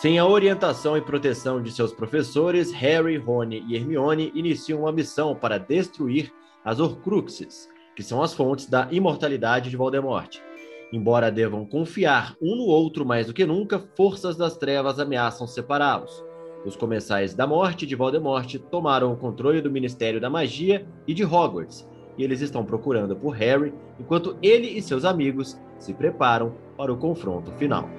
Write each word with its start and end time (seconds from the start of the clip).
Sem 0.00 0.16
a 0.16 0.24
orientação 0.24 0.96
e 0.96 1.00
proteção 1.00 1.60
de 1.60 1.72
seus 1.72 1.92
professores, 1.92 2.70
Harry, 2.70 3.16
Rony 3.16 3.64
e 3.66 3.74
Hermione 3.74 4.30
iniciam 4.32 4.82
uma 4.82 4.92
missão 4.92 5.34
para 5.34 5.58
destruir 5.58 6.32
as 6.64 6.78
Horcruxes, 6.78 7.68
que 7.96 8.02
são 8.04 8.22
as 8.22 8.32
fontes 8.32 8.66
da 8.66 8.86
imortalidade 8.92 9.68
de 9.68 9.76
Voldemort. 9.76 10.38
Embora 10.92 11.32
devam 11.32 11.66
confiar 11.66 12.36
um 12.40 12.54
no 12.54 12.66
outro 12.66 13.04
mais 13.04 13.26
do 13.26 13.34
que 13.34 13.44
nunca, 13.44 13.80
forças 13.96 14.36
das 14.36 14.56
trevas 14.56 15.00
ameaçam 15.00 15.48
separá-los. 15.48 16.24
Os 16.64 16.76
comensais 16.76 17.34
da 17.34 17.44
morte 17.44 17.84
de 17.84 17.96
Voldemort 17.96 18.54
tomaram 18.70 19.12
o 19.12 19.16
controle 19.16 19.60
do 19.60 19.68
Ministério 19.68 20.20
da 20.20 20.30
Magia 20.30 20.86
e 21.08 21.12
de 21.12 21.24
Hogwarts, 21.24 21.88
e 22.16 22.22
eles 22.22 22.40
estão 22.40 22.64
procurando 22.64 23.16
por 23.16 23.30
Harry, 23.30 23.74
enquanto 23.98 24.38
ele 24.40 24.68
e 24.68 24.80
seus 24.80 25.04
amigos 25.04 25.60
se 25.76 25.92
preparam 25.92 26.54
para 26.76 26.92
o 26.92 26.96
confronto 26.96 27.50
final. 27.54 27.90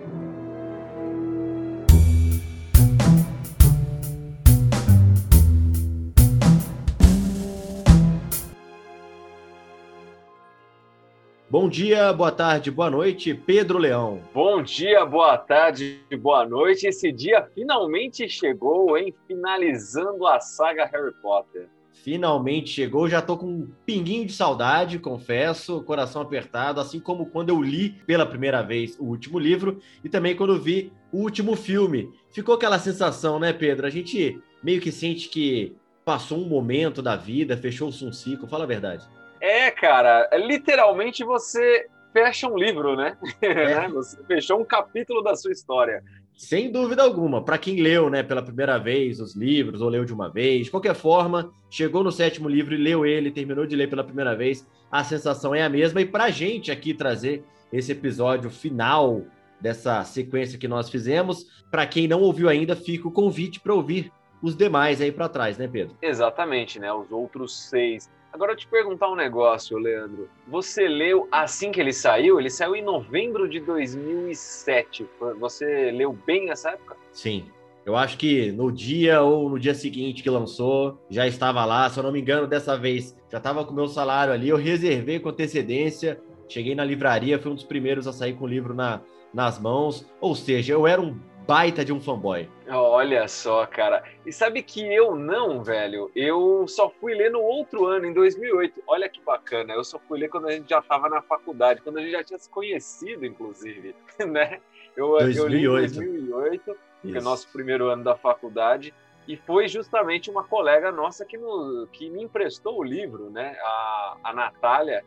Bom 11.52 11.68
dia, 11.68 12.14
boa 12.14 12.32
tarde, 12.32 12.70
boa 12.70 12.92
noite, 12.92 13.34
Pedro 13.34 13.80
Leão. 13.80 14.22
Bom 14.32 14.62
dia, 14.62 15.04
boa 15.04 15.36
tarde, 15.36 16.00
boa 16.22 16.48
noite. 16.48 16.86
Esse 16.86 17.12
dia 17.12 17.44
finalmente 17.56 18.30
chegou, 18.30 18.96
hein? 18.96 19.12
Finalizando 19.26 20.28
a 20.28 20.40
saga 20.40 20.86
Harry 20.86 21.12
Potter. 21.24 21.68
Finalmente 21.92 22.70
chegou, 22.70 23.10
já 23.10 23.20
tô 23.20 23.36
com 23.36 23.48
um 23.48 23.72
pinguinho 23.84 24.28
de 24.28 24.34
saudade, 24.34 25.00
confesso, 25.00 25.82
coração 25.82 26.22
apertado, 26.22 26.80
assim 26.80 27.00
como 27.00 27.26
quando 27.26 27.50
eu 27.50 27.60
li 27.64 27.96
pela 28.06 28.28
primeira 28.28 28.62
vez 28.62 28.96
o 29.00 29.06
último 29.06 29.40
livro 29.40 29.80
e 30.04 30.08
também 30.08 30.36
quando 30.36 30.62
vi 30.62 30.94
o 31.12 31.18
último 31.18 31.56
filme. 31.56 32.14
Ficou 32.30 32.54
aquela 32.54 32.78
sensação, 32.78 33.40
né, 33.40 33.52
Pedro? 33.52 33.88
A 33.88 33.90
gente 33.90 34.40
meio 34.62 34.80
que 34.80 34.92
sente 34.92 35.28
que 35.28 35.76
passou 36.06 36.38
um 36.38 36.48
momento 36.48 37.02
da 37.02 37.16
vida, 37.16 37.58
fechou-se 37.58 38.06
um 38.06 38.14
ciclo, 38.14 38.48
fala 38.48 38.66
a 38.66 38.68
verdade. 38.68 39.04
É, 39.42 39.72
cara, 39.72 40.28
é 40.32 40.38
literalmente 40.38 41.24
você 41.24 41.88
fecha 42.12 42.48
um 42.48 42.58
livro, 42.58 42.96
né? 42.96 43.18
É. 43.42 43.88
você 43.90 44.22
fechou 44.26 44.60
um 44.60 44.66
capítulo 44.66 45.22
da 45.22 45.36
sua 45.36 45.52
história. 45.52 46.04
Sem 46.36 46.72
dúvida 46.72 47.04
alguma, 47.04 47.44
para 47.44 47.58
quem 47.58 47.82
leu, 47.82 48.10
né, 48.10 48.24
pela 48.24 48.42
primeira 48.42 48.78
vez 48.78 49.20
os 49.20 49.36
livros 49.36 49.82
ou 49.82 49.90
leu 49.90 50.06
de 50.06 50.14
uma 50.14 50.30
vez, 50.30 50.66
de 50.66 50.72
qualquer 50.72 50.96
forma, 50.96 51.52
chegou 51.70 52.02
no 52.02 52.14
sétimo 52.14 52.48
livro 52.48 52.74
e 52.74 52.78
leu 52.78 53.06
ele, 53.06 53.30
terminou 53.30 53.66
de 53.66 53.76
ler 53.76 53.90
pela 53.90 54.06
primeira 54.06 54.34
vez, 54.38 54.66
a 54.90 55.04
sensação 55.04 55.54
é 55.54 55.62
a 55.62 55.70
mesma. 55.70 56.00
E 56.00 56.06
para 56.06 56.26
a 56.26 56.30
gente 56.30 56.72
aqui 56.72 56.94
trazer 56.94 57.44
esse 57.74 57.92
episódio 57.92 58.50
final 58.50 59.24
dessa 59.60 60.02
sequência 60.06 60.58
que 60.58 60.68
nós 60.68 60.90
fizemos, 60.90 61.46
para 61.70 61.86
quem 61.86 62.08
não 62.08 62.22
ouviu 62.22 62.48
ainda, 62.48 62.74
fica 62.74 63.08
o 63.08 63.12
convite 63.12 63.60
para 63.60 63.74
ouvir 63.74 64.10
os 64.42 64.56
demais 64.56 65.02
aí 65.02 65.12
para 65.12 65.28
trás, 65.28 65.58
né, 65.58 65.68
Pedro? 65.68 65.98
Exatamente, 66.02 66.80
né? 66.80 66.92
Os 66.94 67.12
outros 67.12 67.68
seis. 67.70 68.10
Agora 68.32 68.52
eu 68.52 68.56
te 68.56 68.68
perguntar 68.68 69.10
um 69.10 69.16
negócio, 69.16 69.78
Leandro. 69.78 70.30
Você 70.48 70.88
leu 70.88 71.28
assim 71.32 71.72
que 71.72 71.80
ele 71.80 71.92
saiu? 71.92 72.40
Ele 72.40 72.50
saiu 72.50 72.76
em 72.76 72.82
novembro 72.82 73.50
de 73.50 73.60
2007. 73.60 75.08
Você 75.40 75.92
leu 75.92 76.14
bem 76.14 76.46
nessa 76.46 76.72
época? 76.72 76.96
Sim. 77.12 77.50
Eu 77.86 77.96
acho 77.96 78.18
que 78.18 78.52
no 78.52 78.72
dia 78.72 79.22
ou 79.22 79.50
no 79.50 79.60
dia 79.60 79.74
seguinte 79.74 80.22
que 80.22 80.30
lançou, 80.30 81.00
já 81.10 81.26
estava 81.26 81.66
lá. 81.66 81.90
Se 81.90 81.98
eu 81.98 82.04
não 82.04 82.12
me 82.12 82.22
engano, 82.22 82.46
dessa 82.46 82.78
vez 82.78 83.18
já 83.32 83.40
estava 83.40 83.66
com 83.66 83.72
o 83.72 83.76
meu 83.76 83.88
salário 83.88 84.32
ali. 84.32 84.48
Eu 84.48 84.58
reservei 84.58 85.20
com 85.20 85.30
antecedência. 85.30 86.22
Cheguei 86.48 86.76
na 86.76 86.84
livraria, 86.84 87.40
fui 87.40 87.52
um 87.52 87.56
dos 87.56 87.64
primeiros 87.64 88.08
a 88.08 88.14
sair 88.14 88.34
com 88.34 88.46
o 88.46 88.48
livro 88.48 88.76
na, 88.76 89.02
nas 89.34 89.60
mãos. 89.60 90.06
Ou 90.22 90.36
seja, 90.36 90.74
eu 90.74 90.86
era 90.86 91.02
um 91.02 91.20
baita 91.50 91.84
de 91.84 91.92
um 91.92 92.00
fanboy. 92.00 92.48
Olha 92.68 93.28
só, 93.28 93.66
cara. 93.66 94.04
E 94.24 94.32
sabe 94.32 94.62
que 94.62 94.82
eu 94.82 95.16
não, 95.16 95.64
velho. 95.64 96.12
Eu 96.16 96.68
só 96.68 96.92
fui 96.92 97.16
ler 97.16 97.32
no 97.32 97.42
outro 97.42 97.88
ano, 97.88 98.06
em 98.06 98.14
2008. 98.14 98.84
Olha 98.86 99.10
que 99.10 99.20
bacana. 99.20 99.74
Eu 99.74 99.84
só 99.84 99.98
fui 99.98 100.20
ler 100.20 100.30
quando 100.30 100.48
a 100.48 100.52
gente 100.52 100.70
já 100.70 100.78
estava 100.78 101.10
na 101.10 101.24
faculdade, 101.24 101.82
quando 101.82 101.98
a 101.98 102.02
gente 102.02 102.12
já 102.12 102.24
tinha 102.24 102.38
se 102.38 102.48
conhecido, 102.48 103.26
inclusive, 103.26 103.96
né? 104.30 104.62
Eu, 104.96 105.18
2008. 105.18 105.40
eu 105.40 105.48
li 105.48 105.64
em 105.64 105.68
2008, 105.68 106.78
que 107.02 107.18
é 107.18 107.20
o 107.20 107.24
nosso 107.24 107.52
primeiro 107.52 107.88
ano 107.88 108.04
da 108.04 108.16
faculdade. 108.16 108.94
E 109.28 109.36
foi 109.36 109.68
justamente 109.68 110.30
uma 110.30 110.44
colega 110.44 110.92
nossa 110.92 111.26
que, 111.26 111.38
no, 111.38 111.88
que 111.92 112.12
me 112.12 112.22
emprestou 112.22 112.78
o 112.78 112.84
livro, 112.84 113.32
né? 113.32 113.58
A, 113.60 114.18
a 114.26 114.34
Natália. 114.34 115.04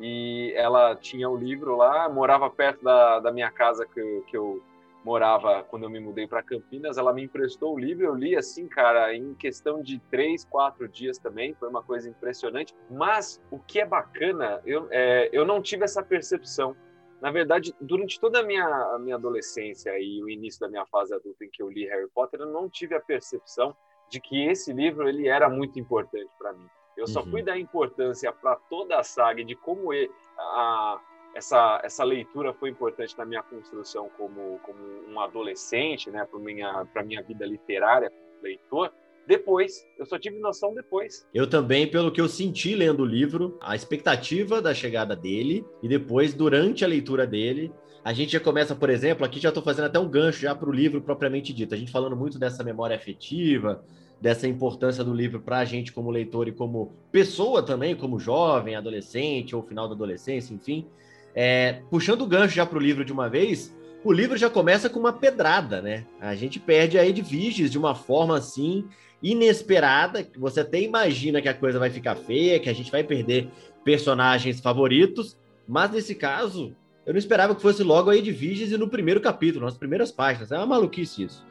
E 0.00 0.52
ela 0.56 0.96
tinha 0.96 1.30
o 1.30 1.36
livro 1.36 1.76
lá, 1.76 2.08
morava 2.08 2.50
perto 2.50 2.82
da, 2.82 3.20
da 3.20 3.30
minha 3.30 3.52
casa 3.52 3.86
que, 3.86 4.24
que 4.26 4.36
eu 4.36 4.60
morava 5.04 5.62
quando 5.64 5.82
eu 5.82 5.90
me 5.90 6.00
mudei 6.00 6.26
para 6.26 6.42
Campinas, 6.42 6.96
ela 6.96 7.12
me 7.12 7.22
emprestou 7.22 7.74
o 7.74 7.78
livro, 7.78 8.04
eu 8.06 8.14
li 8.14 8.34
assim, 8.34 8.66
cara, 8.66 9.14
em 9.14 9.34
questão 9.34 9.82
de 9.82 9.98
três, 10.10 10.44
quatro 10.44 10.88
dias 10.88 11.18
também, 11.18 11.54
foi 11.54 11.68
uma 11.68 11.82
coisa 11.82 12.08
impressionante. 12.08 12.74
Mas 12.90 13.40
o 13.50 13.58
que 13.58 13.80
é 13.80 13.86
bacana, 13.86 14.60
eu, 14.64 14.88
é, 14.90 15.28
eu 15.32 15.44
não 15.44 15.60
tive 15.60 15.84
essa 15.84 16.02
percepção. 16.02 16.74
Na 17.20 17.30
verdade, 17.30 17.74
durante 17.80 18.18
toda 18.18 18.40
a 18.40 18.42
minha, 18.42 18.66
a 18.66 18.98
minha 18.98 19.16
adolescência 19.16 19.90
e 19.98 20.22
o 20.22 20.28
início 20.28 20.60
da 20.60 20.68
minha 20.68 20.86
fase 20.86 21.14
adulta 21.14 21.44
em 21.44 21.50
que 21.50 21.62
eu 21.62 21.70
li 21.70 21.86
Harry 21.86 22.08
Potter, 22.14 22.40
eu 22.40 22.50
não 22.50 22.68
tive 22.68 22.94
a 22.94 23.00
percepção 23.00 23.76
de 24.08 24.20
que 24.20 24.46
esse 24.46 24.72
livro 24.72 25.08
ele 25.08 25.28
era 25.28 25.48
muito 25.48 25.78
importante 25.78 26.30
para 26.38 26.52
mim. 26.52 26.66
Eu 26.96 27.06
só 27.06 27.20
uhum. 27.20 27.30
fui 27.30 27.42
dar 27.42 27.58
importância 27.58 28.32
para 28.32 28.56
toda 28.56 28.98
a 28.98 29.02
saga 29.02 29.44
de 29.44 29.54
como 29.56 29.92
ele, 29.92 30.10
a, 30.38 31.00
essa, 31.34 31.80
essa 31.82 32.04
leitura 32.04 32.52
foi 32.52 32.70
importante 32.70 33.16
na 33.18 33.24
minha 33.24 33.42
construção 33.42 34.08
como, 34.16 34.58
como 34.62 34.78
um 35.08 35.20
adolescente, 35.20 36.10
né, 36.10 36.24
para 36.24 36.38
minha 36.38 36.86
para 36.92 37.02
minha 37.02 37.22
vida 37.22 37.44
literária, 37.44 38.12
leitor. 38.42 38.92
Depois, 39.26 39.86
eu 39.98 40.04
só 40.04 40.18
tive 40.18 40.38
noção 40.38 40.74
depois. 40.74 41.26
Eu 41.32 41.48
também, 41.48 41.90
pelo 41.90 42.12
que 42.12 42.20
eu 42.20 42.28
senti 42.28 42.74
lendo 42.74 43.02
o 43.02 43.06
livro, 43.06 43.58
a 43.60 43.74
expectativa 43.74 44.60
da 44.60 44.74
chegada 44.74 45.16
dele 45.16 45.64
e 45.82 45.88
depois, 45.88 46.34
durante 46.34 46.84
a 46.84 46.88
leitura 46.88 47.26
dele, 47.26 47.72
a 48.04 48.12
gente 48.12 48.32
já 48.32 48.40
começa, 48.40 48.74
por 48.74 48.90
exemplo, 48.90 49.24
aqui 49.24 49.40
já 49.40 49.48
estou 49.48 49.62
fazendo 49.62 49.86
até 49.86 49.98
um 49.98 50.08
gancho 50.08 50.40
já 50.40 50.54
para 50.54 50.68
o 50.68 50.72
livro 50.72 51.00
propriamente 51.00 51.54
dito. 51.54 51.74
A 51.74 51.78
gente 51.78 51.90
falando 51.90 52.14
muito 52.14 52.38
dessa 52.38 52.62
memória 52.62 52.94
afetiva, 52.94 53.82
dessa 54.20 54.46
importância 54.46 55.02
do 55.02 55.14
livro 55.14 55.40
para 55.40 55.58
a 55.58 55.64
gente 55.64 55.90
como 55.90 56.10
leitor 56.10 56.46
e 56.46 56.52
como 56.52 56.92
pessoa 57.10 57.62
também, 57.62 57.96
como 57.96 58.20
jovem, 58.20 58.76
adolescente 58.76 59.56
ou 59.56 59.62
final 59.62 59.88
da 59.88 59.94
adolescência, 59.94 60.52
enfim. 60.52 60.86
É, 61.34 61.80
puxando 61.90 62.22
o 62.22 62.26
gancho 62.26 62.54
já 62.54 62.64
para 62.64 62.78
o 62.78 62.80
livro 62.80 63.04
de 63.04 63.12
uma 63.12 63.28
vez, 63.28 63.74
o 64.04 64.12
livro 64.12 64.36
já 64.36 64.50
começa 64.50 64.88
com 64.88 65.00
uma 65.00 65.12
pedrada, 65.12 65.80
né? 65.80 66.06
A 66.20 66.34
gente 66.34 66.60
perde 66.60 66.98
a 66.98 67.06
Edviges 67.06 67.70
de 67.70 67.78
uma 67.78 67.94
forma 67.94 68.36
assim 68.36 68.84
inesperada, 69.22 70.22
que 70.22 70.38
você 70.38 70.60
até 70.60 70.80
imagina 70.80 71.40
que 71.40 71.48
a 71.48 71.54
coisa 71.54 71.78
vai 71.78 71.88
ficar 71.88 72.14
feia, 72.14 72.60
que 72.60 72.68
a 72.68 72.74
gente 72.74 72.92
vai 72.92 73.02
perder 73.02 73.48
personagens 73.82 74.60
favoritos, 74.60 75.36
mas 75.66 75.90
nesse 75.90 76.14
caso, 76.14 76.76
eu 77.06 77.14
não 77.14 77.18
esperava 77.18 77.54
que 77.54 77.62
fosse 77.62 77.82
logo 77.82 78.10
a 78.10 78.16
Edviges 78.16 78.70
e 78.70 78.76
no 78.76 78.88
primeiro 78.88 79.20
capítulo, 79.20 79.64
nas 79.64 79.78
primeiras 79.78 80.12
páginas. 80.12 80.52
É 80.52 80.58
uma 80.58 80.66
maluquice 80.66 81.24
isso. 81.24 81.44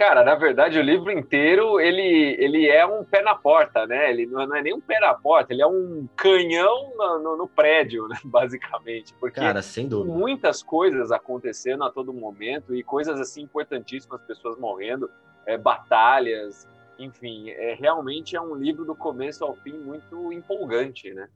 Cara, 0.00 0.24
na 0.24 0.34
verdade, 0.34 0.78
o 0.78 0.82
livro 0.82 1.12
inteiro, 1.12 1.78
ele, 1.78 2.34
ele 2.38 2.66
é 2.66 2.86
um 2.86 3.04
pé 3.04 3.20
na 3.20 3.34
porta, 3.34 3.86
né? 3.86 4.10
Ele 4.10 4.24
não 4.24 4.56
é 4.56 4.62
nem 4.62 4.72
um 4.72 4.80
pé 4.80 4.98
na 4.98 5.12
porta, 5.12 5.52
ele 5.52 5.60
é 5.60 5.66
um 5.66 6.08
canhão 6.16 6.94
no, 6.96 7.18
no, 7.18 7.36
no 7.36 7.46
prédio, 7.46 8.08
né? 8.08 8.16
basicamente. 8.24 9.12
Porque 9.20 9.38
Cara, 9.38 9.60
sem 9.60 9.86
dúvida. 9.86 10.16
muitas 10.16 10.62
coisas 10.62 11.12
acontecendo 11.12 11.84
a 11.84 11.90
todo 11.90 12.14
momento 12.14 12.74
e 12.74 12.82
coisas, 12.82 13.20
assim, 13.20 13.42
importantíssimas, 13.42 14.22
pessoas 14.22 14.58
morrendo, 14.58 15.10
é, 15.44 15.58
batalhas, 15.58 16.66
enfim. 16.98 17.50
É, 17.50 17.74
realmente 17.74 18.34
é 18.34 18.40
um 18.40 18.54
livro 18.54 18.86
do 18.86 18.94
começo 18.94 19.44
ao 19.44 19.54
fim 19.54 19.74
muito 19.74 20.32
empolgante, 20.32 21.12
né? 21.12 21.28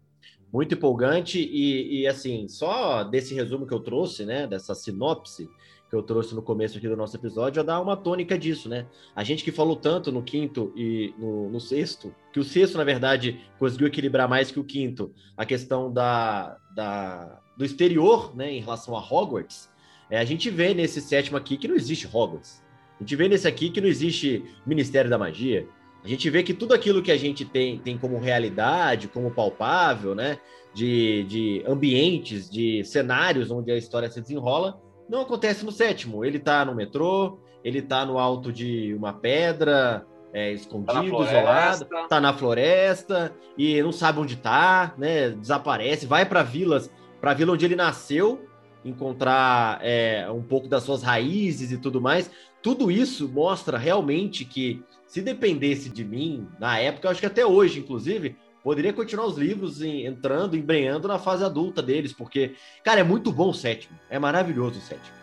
Muito 0.50 0.72
empolgante 0.72 1.38
e, 1.38 2.00
e 2.00 2.06
assim, 2.06 2.48
só 2.48 3.04
desse 3.04 3.34
resumo 3.34 3.66
que 3.66 3.74
eu 3.74 3.80
trouxe, 3.80 4.24
né, 4.24 4.46
dessa 4.46 4.74
sinopse, 4.74 5.50
que 5.88 5.96
eu 5.96 6.02
trouxe 6.02 6.34
no 6.34 6.42
começo 6.42 6.78
aqui 6.78 6.88
do 6.88 6.96
nosso 6.96 7.16
episódio, 7.16 7.60
a 7.60 7.64
dar 7.64 7.80
uma 7.80 7.96
tônica 7.96 8.38
disso, 8.38 8.68
né? 8.68 8.86
A 9.14 9.22
gente 9.22 9.44
que 9.44 9.52
falou 9.52 9.76
tanto 9.76 10.10
no 10.10 10.22
quinto 10.22 10.72
e 10.74 11.14
no, 11.18 11.48
no, 11.50 11.60
sexto, 11.60 12.14
que 12.32 12.40
o 12.40 12.44
sexto, 12.44 12.76
na 12.76 12.84
verdade, 12.84 13.40
conseguiu 13.58 13.86
equilibrar 13.86 14.28
mais 14.28 14.50
que 14.50 14.58
o 14.58 14.64
quinto, 14.64 15.12
a 15.36 15.44
questão 15.44 15.92
da, 15.92 16.56
da 16.74 17.40
do 17.56 17.64
exterior, 17.64 18.34
né, 18.34 18.52
em 18.52 18.60
relação 18.60 18.96
a 18.96 19.00
Hogwarts, 19.00 19.70
é, 20.10 20.18
a 20.18 20.24
gente 20.24 20.50
vê 20.50 20.74
nesse 20.74 21.00
sétimo 21.00 21.36
aqui 21.36 21.56
que 21.56 21.68
não 21.68 21.76
existe 21.76 22.06
Hogwarts. 22.06 22.62
A 22.98 23.02
gente 23.02 23.16
vê 23.16 23.28
nesse 23.28 23.48
aqui 23.48 23.70
que 23.70 23.80
não 23.80 23.88
existe 23.88 24.44
Ministério 24.66 25.10
da 25.10 25.18
Magia. 25.18 25.66
A 26.04 26.08
gente 26.08 26.28
vê 26.28 26.42
que 26.42 26.52
tudo 26.52 26.74
aquilo 26.74 27.02
que 27.02 27.10
a 27.10 27.16
gente 27.16 27.44
tem, 27.44 27.78
tem 27.78 27.96
como 27.96 28.18
realidade, 28.18 29.08
como 29.08 29.30
palpável, 29.30 30.14
né? 30.14 30.38
De, 30.74 31.24
de 31.24 31.64
ambientes, 31.66 32.50
de 32.50 32.84
cenários 32.84 33.50
onde 33.50 33.70
a 33.70 33.76
história 33.76 34.10
se 34.10 34.20
desenrola, 34.20 34.82
não 35.08 35.20
acontece 35.20 35.64
no 35.64 35.72
sétimo. 35.72 36.24
Ele 36.24 36.38
tá 36.38 36.64
no 36.64 36.74
metrô, 36.74 37.38
ele 37.62 37.80
tá 37.82 38.04
no 38.04 38.18
alto 38.18 38.52
de 38.52 38.94
uma 38.94 39.12
pedra, 39.12 40.06
é, 40.32 40.52
escondido, 40.52 40.92
tá 40.92 41.04
isolado, 41.04 41.86
tá 42.08 42.20
na 42.20 42.32
floresta 42.34 43.32
e 43.56 43.80
não 43.82 43.92
sabe 43.92 44.18
onde 44.20 44.36
tá, 44.36 44.92
né? 44.98 45.30
Desaparece, 45.30 46.06
vai 46.06 46.26
para 46.26 46.42
vilas, 46.42 46.90
para 47.20 47.34
vila 47.34 47.52
onde 47.52 47.64
ele 47.64 47.76
nasceu 47.76 48.48
encontrar 48.84 49.78
é, 49.82 50.28
um 50.30 50.42
pouco 50.42 50.68
das 50.68 50.82
suas 50.82 51.02
raízes 51.02 51.72
e 51.72 51.78
tudo 51.78 52.00
mais. 52.00 52.30
Tudo 52.60 52.90
isso 52.90 53.28
mostra 53.28 53.78
realmente 53.78 54.44
que, 54.44 54.82
se 55.06 55.22
dependesse 55.22 55.88
de 55.88 56.04
mim, 56.04 56.48
na 56.58 56.78
época, 56.78 57.06
eu 57.06 57.10
acho 57.10 57.20
que 57.20 57.26
até 57.26 57.46
hoje, 57.46 57.80
inclusive, 57.80 58.36
poderia 58.64 58.94
continuar 58.94 59.26
os 59.26 59.36
livros 59.36 59.82
em, 59.82 60.06
entrando, 60.06 60.56
embrenhando 60.56 61.06
na 61.06 61.18
fase 61.18 61.44
adulta 61.44 61.82
deles, 61.82 62.14
porque, 62.14 62.54
cara, 62.82 63.00
é 63.00 63.04
muito 63.04 63.30
bom 63.30 63.50
o 63.50 63.54
sétimo. 63.54 63.96
É 64.08 64.18
maravilhoso 64.18 64.78
o 64.78 64.82
sétimo. 64.82 65.14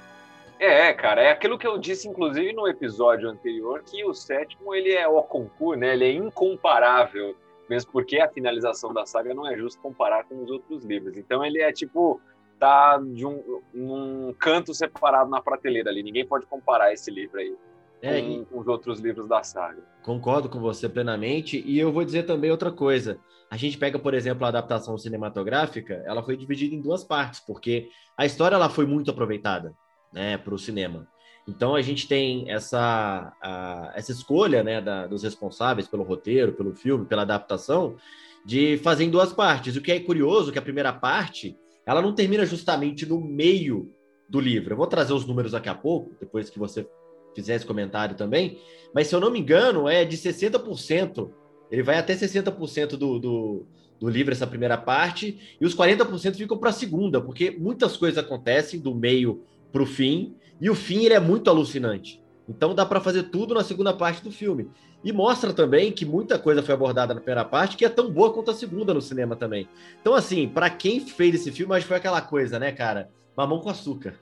É, 0.59 0.93
cara, 0.93 1.23
é 1.23 1.31
aquilo 1.31 1.57
que 1.57 1.65
eu 1.65 1.79
disse, 1.79 2.07
inclusive, 2.07 2.53
no 2.53 2.67
episódio 2.67 3.27
anterior, 3.27 3.81
que 3.83 4.05
o 4.05 4.13
sétimo, 4.13 4.75
ele 4.75 4.93
é 4.93 5.07
o 5.07 5.23
concurso, 5.23 5.79
né? 5.79 5.93
Ele 5.93 6.05
é 6.05 6.11
incomparável, 6.13 7.35
mesmo 7.67 7.91
porque 7.91 8.19
a 8.19 8.29
finalização 8.29 8.93
da 8.93 9.07
saga 9.07 9.33
não 9.33 9.47
é 9.47 9.57
justo 9.57 9.81
comparar 9.81 10.23
com 10.25 10.43
os 10.43 10.51
outros 10.51 10.85
livros. 10.85 11.17
Então, 11.17 11.43
ele 11.43 11.59
é, 11.59 11.73
tipo, 11.73 12.21
tá 12.59 13.01
de 13.03 13.25
um, 13.25 13.59
um 13.73 14.35
canto 14.38 14.71
separado 14.71 15.31
na 15.31 15.41
prateleira 15.41 15.89
ali. 15.89 16.03
Ninguém 16.03 16.27
pode 16.27 16.45
comparar 16.45 16.93
esse 16.93 17.09
livro 17.09 17.39
aí. 17.39 17.55
É, 18.01 18.21
com, 18.21 18.45
com 18.45 18.59
os 18.59 18.68
outros 18.68 19.00
livros 19.00 19.27
da 19.27 19.44
saga. 19.44 19.83
Concordo 20.03 20.50
com 20.50 20.59
você 20.59 20.89
plenamente. 20.89 21.63
E 21.65 21.77
eu 21.77 21.92
vou 21.92 22.03
dizer 22.03 22.24
também 22.24 22.50
outra 22.50 22.71
coisa. 22.71 23.19
A 23.50 23.57
gente 23.57 23.77
pega, 23.77 24.00
por 24.00 24.13
exemplo, 24.13 24.45
a 24.45 24.48
adaptação 24.48 24.98
cinematográfica, 24.98 26.01
ela 26.06 26.24
foi 26.24 26.38
dividida 26.38 26.74
em 26.74 26.81
duas 26.81 27.03
partes, 27.03 27.42
porque 27.42 27.89
a 28.18 28.25
história 28.25 28.56
ela 28.56 28.69
foi 28.69 28.86
muito 28.86 29.12
aproveitada 29.12 29.74
né, 30.12 30.38
para 30.38 30.53
o 30.53 30.57
cinema. 30.57 31.07
Então 31.48 31.75
a 31.75 31.81
gente 31.81 32.07
tem 32.07 32.50
essa, 32.50 33.33
a, 33.42 33.92
essa 33.95 34.12
escolha 34.12 34.63
né, 34.63 34.80
da, 34.80 35.06
dos 35.06 35.24
responsáveis 35.24 35.88
pelo 35.88 36.03
roteiro, 36.03 36.53
pelo 36.53 36.74
filme, 36.74 37.06
pela 37.06 37.24
adaptação, 37.24 37.98
de 38.45 38.77
fazer 38.77 39.03
em 39.03 39.09
duas 39.09 39.33
partes. 39.33 39.75
O 39.75 39.81
que 39.81 39.92
é 39.92 40.00
curioso 40.00 40.51
que 40.51 40.59
a 40.59 40.62
primeira 40.62 40.94
parte 40.94 41.57
ela 41.86 42.01
não 42.01 42.13
termina 42.13 42.45
justamente 42.45 43.06
no 43.06 43.19
meio 43.19 43.92
do 44.30 44.39
livro. 44.39 44.74
Eu 44.74 44.77
vou 44.77 44.88
trazer 44.88 45.13
os 45.13 45.25
números 45.25 45.51
daqui 45.51 45.68
a 45.68 45.75
pouco, 45.75 46.15
depois 46.19 46.50
que 46.50 46.57
você 46.57 46.88
fizer 47.36 47.56
esse 47.56 47.66
comentário 47.66 48.16
também, 48.16 48.60
mas 48.94 49.07
se 49.07 49.16
eu 49.16 49.19
não 49.19 49.31
me 49.31 49.39
engano, 49.39 49.88
é 49.88 50.04
de 50.04 50.18
60%. 50.18 51.30
Ele 51.72 51.83
vai 51.83 51.98
até 51.98 52.13
60% 52.13 52.89
do, 52.98 53.19
do, 53.19 53.66
do 54.00 54.10
livro, 54.10 54.33
essa 54.33 54.48
primeira 54.48 54.78
parte, 54.78 55.57
e 55.60 55.66
os 55.66 55.75
40% 55.75 56.36
ficam 56.36 56.57
para 56.57 56.69
a 56.69 56.74
segunda, 56.74 57.22
porque 57.22 57.51
muitas 57.51 57.95
coisas 57.95 58.18
acontecem 58.18 58.80
do 58.80 58.94
meio 58.94 59.44
para 59.72 59.81
o 59.81 59.86
fim, 59.86 60.36
e 60.60 60.69
o 60.69 60.75
fim 60.75 61.06
ele 61.06 61.13
é 61.13 61.19
muito 61.19 61.50
alucinante. 61.50 62.22
Então 62.48 62.75
dá 62.75 62.86
para 62.86 63.00
fazer 63.00 63.24
tudo 63.24 63.54
na 63.54 63.63
segunda 63.63 63.94
parte 63.94 64.24
do 64.24 64.31
filme. 64.31 64.69
E 65.04 65.12
mostra 65.12 65.54
também 65.54 65.92
que 65.92 66.06
muita 66.06 66.38
coisa 66.38 66.62
foi 66.62 66.74
abordada 66.74 67.13
na 67.13 67.22
primeira 67.22 67.45
parte 67.45 67.77
que 67.77 67.86
é 67.86 67.89
tão 67.89 68.12
boa 68.12 68.31
quanto 68.31 68.51
a 68.51 68.54
segunda 68.54 68.94
no 68.94 69.01
cinema 69.01 69.36
também. 69.36 69.68
Então, 70.00 70.13
assim, 70.13 70.48
para 70.48 70.69
quem 70.69 71.00
fez 71.00 71.36
esse 71.36 71.51
filme, 71.51 71.74
acho 71.74 71.86
que 71.86 71.88
foi 71.88 71.98
aquela 71.98 72.22
coisa, 72.22 72.60
né, 72.60 72.72
cara? 72.72 73.10
Mamão 73.36 73.60
com 73.60 73.69
açúcar. 73.69 74.16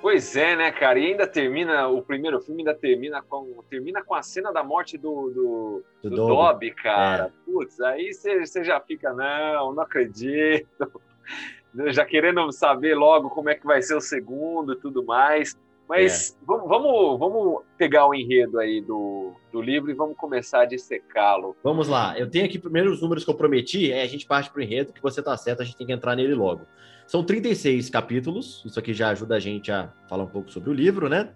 Pois 0.00 0.34
é, 0.34 0.56
né, 0.56 0.70
cara? 0.70 0.98
E 0.98 1.06
ainda 1.06 1.26
termina, 1.26 1.86
o 1.88 2.02
primeiro 2.02 2.40
filme 2.40 2.62
ainda 2.62 2.74
termina 2.74 3.20
com, 3.22 3.62
termina 3.68 4.02
com 4.02 4.14
a 4.14 4.22
cena 4.22 4.50
da 4.50 4.64
morte 4.64 4.96
do, 4.96 5.30
do, 5.30 5.84
do, 6.02 6.10
do 6.10 6.16
Dobby, 6.16 6.70
cara. 6.70 7.24
É. 7.24 7.30
Putz, 7.44 7.80
aí 7.80 8.12
você 8.12 8.64
já 8.64 8.80
fica, 8.80 9.12
não, 9.12 9.74
não 9.74 9.82
acredito. 9.82 11.00
Já 11.92 12.04
querendo 12.04 12.50
saber 12.50 12.96
logo 12.96 13.30
como 13.30 13.48
é 13.48 13.54
que 13.54 13.64
vai 13.64 13.80
ser 13.80 13.94
o 13.94 14.00
segundo 14.00 14.72
e 14.72 14.76
tudo 14.76 15.04
mais. 15.04 15.56
Mas 15.90 16.30
é. 16.30 16.44
vamos, 16.46 16.68
vamos, 16.68 17.18
vamos 17.18 17.62
pegar 17.76 18.06
o 18.06 18.14
enredo 18.14 18.60
aí 18.60 18.80
do, 18.80 19.32
do 19.52 19.60
livro 19.60 19.90
e 19.90 19.94
vamos 19.94 20.16
começar 20.16 20.60
a 20.60 20.64
dissecá-lo. 20.64 21.56
Vamos 21.64 21.88
lá. 21.88 22.16
Eu 22.16 22.30
tenho 22.30 22.44
aqui 22.44 22.60
primeiro 22.60 22.92
os 22.92 23.02
números 23.02 23.24
que 23.24 23.30
eu 23.30 23.34
prometi, 23.34 23.90
é 23.90 24.02
a 24.02 24.06
gente 24.06 24.24
parte 24.24 24.48
para 24.50 24.60
o 24.60 24.62
enredo, 24.62 24.92
que 24.92 25.02
você 25.02 25.20
tá 25.20 25.36
certo, 25.36 25.62
a 25.62 25.64
gente 25.64 25.76
tem 25.76 25.88
que 25.88 25.92
entrar 25.92 26.14
nele 26.14 26.32
logo. 26.32 26.64
São 27.08 27.24
36 27.24 27.90
capítulos, 27.90 28.62
isso 28.64 28.78
aqui 28.78 28.94
já 28.94 29.08
ajuda 29.08 29.34
a 29.34 29.40
gente 29.40 29.72
a 29.72 29.92
falar 30.08 30.22
um 30.22 30.28
pouco 30.28 30.48
sobre 30.52 30.70
o 30.70 30.72
livro, 30.72 31.08
né? 31.08 31.34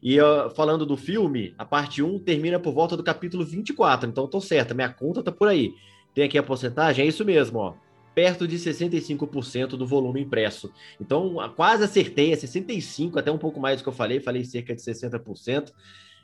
E 0.00 0.20
uh, 0.20 0.50
falando 0.50 0.86
do 0.86 0.96
filme, 0.96 1.52
a 1.58 1.64
parte 1.64 2.00
1 2.00 2.20
termina 2.20 2.60
por 2.60 2.72
volta 2.72 2.96
do 2.96 3.02
capítulo 3.02 3.44
24, 3.44 4.08
então 4.08 4.22
eu 4.22 4.28
tô 4.28 4.40
certo, 4.40 4.72
minha 4.72 4.88
conta 4.88 5.20
tá 5.20 5.32
por 5.32 5.48
aí. 5.48 5.74
Tem 6.14 6.22
aqui 6.22 6.38
a 6.38 6.44
porcentagem, 6.44 7.04
é 7.04 7.08
isso 7.08 7.24
mesmo, 7.24 7.58
ó 7.58 7.85
perto 8.16 8.48
de 8.48 8.56
65% 8.56 9.76
do 9.76 9.86
volume 9.86 10.22
impresso. 10.22 10.72
Então, 10.98 11.36
quase 11.54 11.84
acertei, 11.84 12.32
é 12.32 12.34
65%, 12.34 13.18
até 13.18 13.30
um 13.30 13.36
pouco 13.36 13.60
mais 13.60 13.78
do 13.78 13.82
que 13.82 13.90
eu 13.90 13.92
falei, 13.92 14.20
falei 14.20 14.42
cerca 14.42 14.74
de 14.74 14.80
60%. 14.80 15.70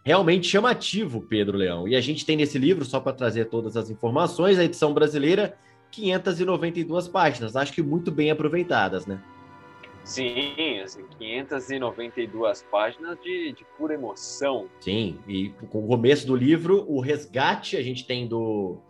Realmente 0.03 0.49
chamativo, 0.49 1.21
Pedro 1.21 1.59
Leão. 1.59 1.87
E 1.87 1.95
a 1.95 2.01
gente 2.01 2.25
tem 2.25 2.35
nesse 2.35 2.57
livro, 2.57 2.83
só 2.83 2.99
para 2.99 3.13
trazer 3.13 3.45
todas 3.45 3.77
as 3.77 3.91
informações, 3.91 4.59
a 4.59 4.65
edição 4.65 4.95
brasileira, 4.95 5.55
592 5.91 7.09
páginas. 7.09 7.57
Acho 7.57 7.75
que 7.75 7.83
muito 7.83 8.11
bem 8.11 8.31
aproveitadas, 8.31 9.05
né? 9.05 9.23
Sim, 10.03 10.81
assim, 10.83 11.05
592 11.19 12.67
páginas 12.73 13.21
de, 13.23 13.53
de 13.53 13.67
pura 13.77 13.93
emoção. 13.93 14.67
Sim, 14.81 15.19
e 15.29 15.51
com 15.71 15.85
o 15.85 15.87
começo 15.87 16.27
do 16.27 16.35
livro, 16.35 16.87
o 16.89 17.01
resgate 17.01 17.77
a 17.77 17.83
gente 17.83 18.07
tem 18.07 18.27
do, 18.27 18.81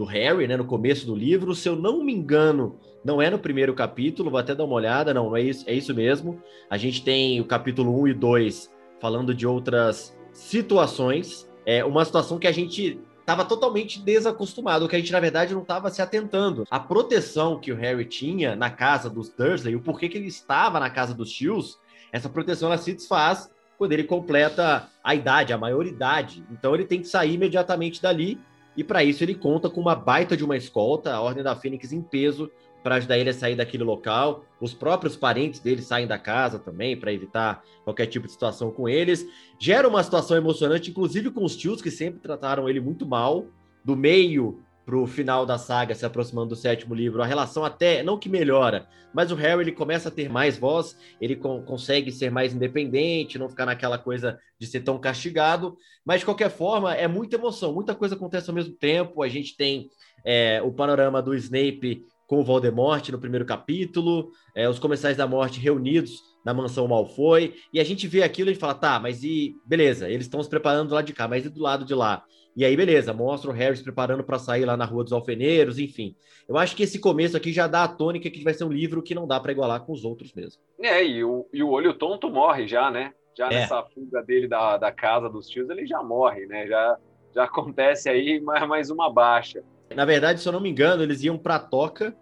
do 0.00 0.06
Harry, 0.06 0.48
né, 0.48 0.56
no 0.56 0.64
começo 0.64 1.04
do 1.04 1.14
livro. 1.14 1.54
Se 1.54 1.68
eu 1.68 1.76
não 1.76 2.02
me 2.02 2.14
engano, 2.14 2.78
não 3.04 3.20
é 3.20 3.28
no 3.28 3.38
primeiro 3.38 3.74
capítulo, 3.74 4.30
vou 4.30 4.40
até 4.40 4.54
dar 4.54 4.64
uma 4.64 4.74
olhada, 4.74 5.12
não, 5.12 5.26
não 5.26 5.36
é 5.36 5.42
isso, 5.42 5.68
é 5.68 5.74
isso 5.74 5.94
mesmo. 5.94 6.40
A 6.70 6.78
gente 6.78 7.04
tem 7.04 7.38
o 7.38 7.44
capítulo 7.44 8.00
1 8.00 8.08
e 8.08 8.14
2 8.14 8.70
falando 8.98 9.34
de 9.34 9.46
outras 9.46 10.16
situações. 10.32 11.46
É 11.66 11.84
uma 11.84 12.02
situação 12.02 12.38
que 12.38 12.46
a 12.46 12.52
gente 12.52 12.98
estava 13.20 13.44
totalmente 13.44 14.00
desacostumado, 14.00 14.88
que 14.88 14.96
a 14.96 14.98
gente, 14.98 15.12
na 15.12 15.20
verdade, 15.20 15.52
não 15.52 15.60
estava 15.60 15.90
se 15.90 16.00
atentando. 16.00 16.64
A 16.70 16.80
proteção 16.80 17.60
que 17.60 17.70
o 17.70 17.76
Harry 17.76 18.06
tinha 18.06 18.56
na 18.56 18.70
casa 18.70 19.10
dos 19.10 19.28
Dursley, 19.28 19.76
o 19.76 19.82
porquê 19.82 20.08
que 20.08 20.16
ele 20.16 20.28
estava 20.28 20.80
na 20.80 20.88
casa 20.88 21.12
dos 21.12 21.30
Shields, 21.30 21.78
essa 22.10 22.30
proteção 22.30 22.68
ela 22.68 22.78
se 22.78 22.94
desfaz 22.94 23.50
quando 23.76 23.92
ele 23.92 24.04
completa 24.04 24.88
a 25.04 25.14
idade, 25.14 25.52
a 25.52 25.58
maioridade. 25.58 26.42
Então 26.50 26.74
ele 26.74 26.86
tem 26.86 27.02
que 27.02 27.06
sair 27.06 27.34
imediatamente 27.34 28.00
dali 28.00 28.40
e 28.80 28.84
para 28.84 29.04
isso 29.04 29.22
ele 29.22 29.34
conta 29.34 29.68
com 29.68 29.78
uma 29.78 29.94
baita 29.94 30.34
de 30.34 30.42
uma 30.42 30.56
escolta, 30.56 31.12
a 31.12 31.20
Ordem 31.20 31.44
da 31.44 31.54
Fênix 31.54 31.92
em 31.92 32.00
peso, 32.00 32.50
para 32.82 32.94
ajudar 32.94 33.18
ele 33.18 33.28
a 33.28 33.34
sair 33.34 33.54
daquele 33.54 33.84
local. 33.84 34.42
Os 34.58 34.72
próprios 34.72 35.14
parentes 35.16 35.60
dele 35.60 35.82
saem 35.82 36.06
da 36.06 36.18
casa 36.18 36.58
também, 36.58 36.96
para 36.96 37.12
evitar 37.12 37.62
qualquer 37.84 38.06
tipo 38.06 38.24
de 38.24 38.32
situação 38.32 38.70
com 38.70 38.88
eles. 38.88 39.28
Gera 39.58 39.86
uma 39.86 40.02
situação 40.02 40.34
emocionante, 40.34 40.88
inclusive 40.90 41.30
com 41.30 41.44
os 41.44 41.54
tios 41.54 41.82
que 41.82 41.90
sempre 41.90 42.20
trataram 42.20 42.70
ele 42.70 42.80
muito 42.80 43.04
mal. 43.04 43.44
Do 43.84 43.94
meio 43.94 44.62
para 44.90 44.98
o 44.98 45.06
final 45.06 45.46
da 45.46 45.56
saga, 45.56 45.94
se 45.94 46.04
aproximando 46.04 46.48
do 46.48 46.56
sétimo 46.56 46.96
livro, 46.96 47.22
a 47.22 47.26
relação 47.26 47.64
até, 47.64 48.02
não 48.02 48.18
que 48.18 48.28
melhora, 48.28 48.88
mas 49.14 49.30
o 49.30 49.36
Harry 49.36 49.60
ele 49.60 49.70
começa 49.70 50.08
a 50.08 50.12
ter 50.12 50.28
mais 50.28 50.58
voz, 50.58 50.96
ele 51.20 51.36
con 51.36 51.62
consegue 51.62 52.10
ser 52.10 52.28
mais 52.28 52.52
independente, 52.52 53.38
não 53.38 53.48
ficar 53.48 53.66
naquela 53.66 53.96
coisa 53.98 54.36
de 54.58 54.66
ser 54.66 54.80
tão 54.80 54.98
castigado, 54.98 55.76
mas 56.04 56.20
de 56.20 56.24
qualquer 56.24 56.50
forma 56.50 56.92
é 56.92 57.06
muita 57.06 57.36
emoção, 57.36 57.72
muita 57.72 57.94
coisa 57.94 58.16
acontece 58.16 58.50
ao 58.50 58.56
mesmo 58.56 58.74
tempo, 58.74 59.22
a 59.22 59.28
gente 59.28 59.56
tem 59.56 59.88
é, 60.24 60.60
o 60.60 60.72
panorama 60.72 61.22
do 61.22 61.36
Snape 61.36 62.02
com 62.26 62.40
o 62.40 62.44
Voldemort 62.44 63.10
no 63.10 63.18
primeiro 63.20 63.46
capítulo, 63.46 64.32
é, 64.56 64.68
os 64.68 64.80
Comensais 64.80 65.16
da 65.16 65.26
Morte 65.26 65.60
reunidos 65.60 66.20
na 66.44 66.52
mansão 66.52 66.88
Malfoy, 66.88 67.54
e 67.72 67.78
a 67.78 67.84
gente 67.84 68.08
vê 68.08 68.24
aquilo 68.24 68.50
e 68.50 68.56
fala, 68.56 68.74
tá, 68.74 68.98
mas 68.98 69.22
e 69.22 69.54
beleza, 69.64 70.08
eles 70.08 70.26
estão 70.26 70.42
se 70.42 70.50
preparando 70.50 70.88
do 70.88 70.94
lado 70.96 71.06
de 71.06 71.12
cá, 71.12 71.28
mas 71.28 71.46
e 71.46 71.48
do 71.48 71.62
lado 71.62 71.84
de 71.84 71.94
lá? 71.94 72.24
E 72.56 72.64
aí, 72.64 72.76
beleza, 72.76 73.12
mostra 73.12 73.50
o 73.50 73.52
Harry 73.52 73.76
se 73.76 73.82
preparando 73.82 74.24
para 74.24 74.38
sair 74.38 74.64
lá 74.64 74.76
na 74.76 74.84
Rua 74.84 75.04
dos 75.04 75.12
Alfeneiros, 75.12 75.78
enfim. 75.78 76.16
Eu 76.48 76.58
acho 76.58 76.74
que 76.74 76.82
esse 76.82 76.98
começo 76.98 77.36
aqui 77.36 77.52
já 77.52 77.66
dá 77.66 77.84
a 77.84 77.88
tônica 77.88 78.28
que 78.28 78.42
vai 78.42 78.52
ser 78.52 78.64
um 78.64 78.72
livro 78.72 79.02
que 79.02 79.14
não 79.14 79.26
dá 79.26 79.38
para 79.38 79.52
igualar 79.52 79.80
com 79.82 79.92
os 79.92 80.04
outros 80.04 80.32
mesmo. 80.34 80.60
É, 80.80 81.04
e 81.04 81.22
o, 81.22 81.46
e 81.52 81.62
o 81.62 81.70
Olho 81.70 81.94
Tonto 81.94 82.28
morre 82.28 82.66
já, 82.66 82.90
né? 82.90 83.12
Já 83.36 83.46
é. 83.46 83.50
nessa 83.50 83.82
fuga 83.84 84.22
dele 84.22 84.48
da, 84.48 84.76
da 84.76 84.90
casa 84.90 85.28
dos 85.28 85.48
tios, 85.48 85.70
ele 85.70 85.86
já 85.86 86.02
morre, 86.02 86.46
né? 86.46 86.66
Já, 86.66 86.98
já 87.34 87.44
acontece 87.44 88.08
aí 88.08 88.40
mais, 88.40 88.66
mais 88.66 88.90
uma 88.90 89.10
baixa. 89.10 89.62
Na 89.94 90.04
verdade, 90.04 90.40
se 90.40 90.48
eu 90.48 90.52
não 90.52 90.60
me 90.60 90.70
engano, 90.70 91.02
eles 91.02 91.22
iam 91.22 91.38
para 91.38 91.58
Toca 91.58 92.14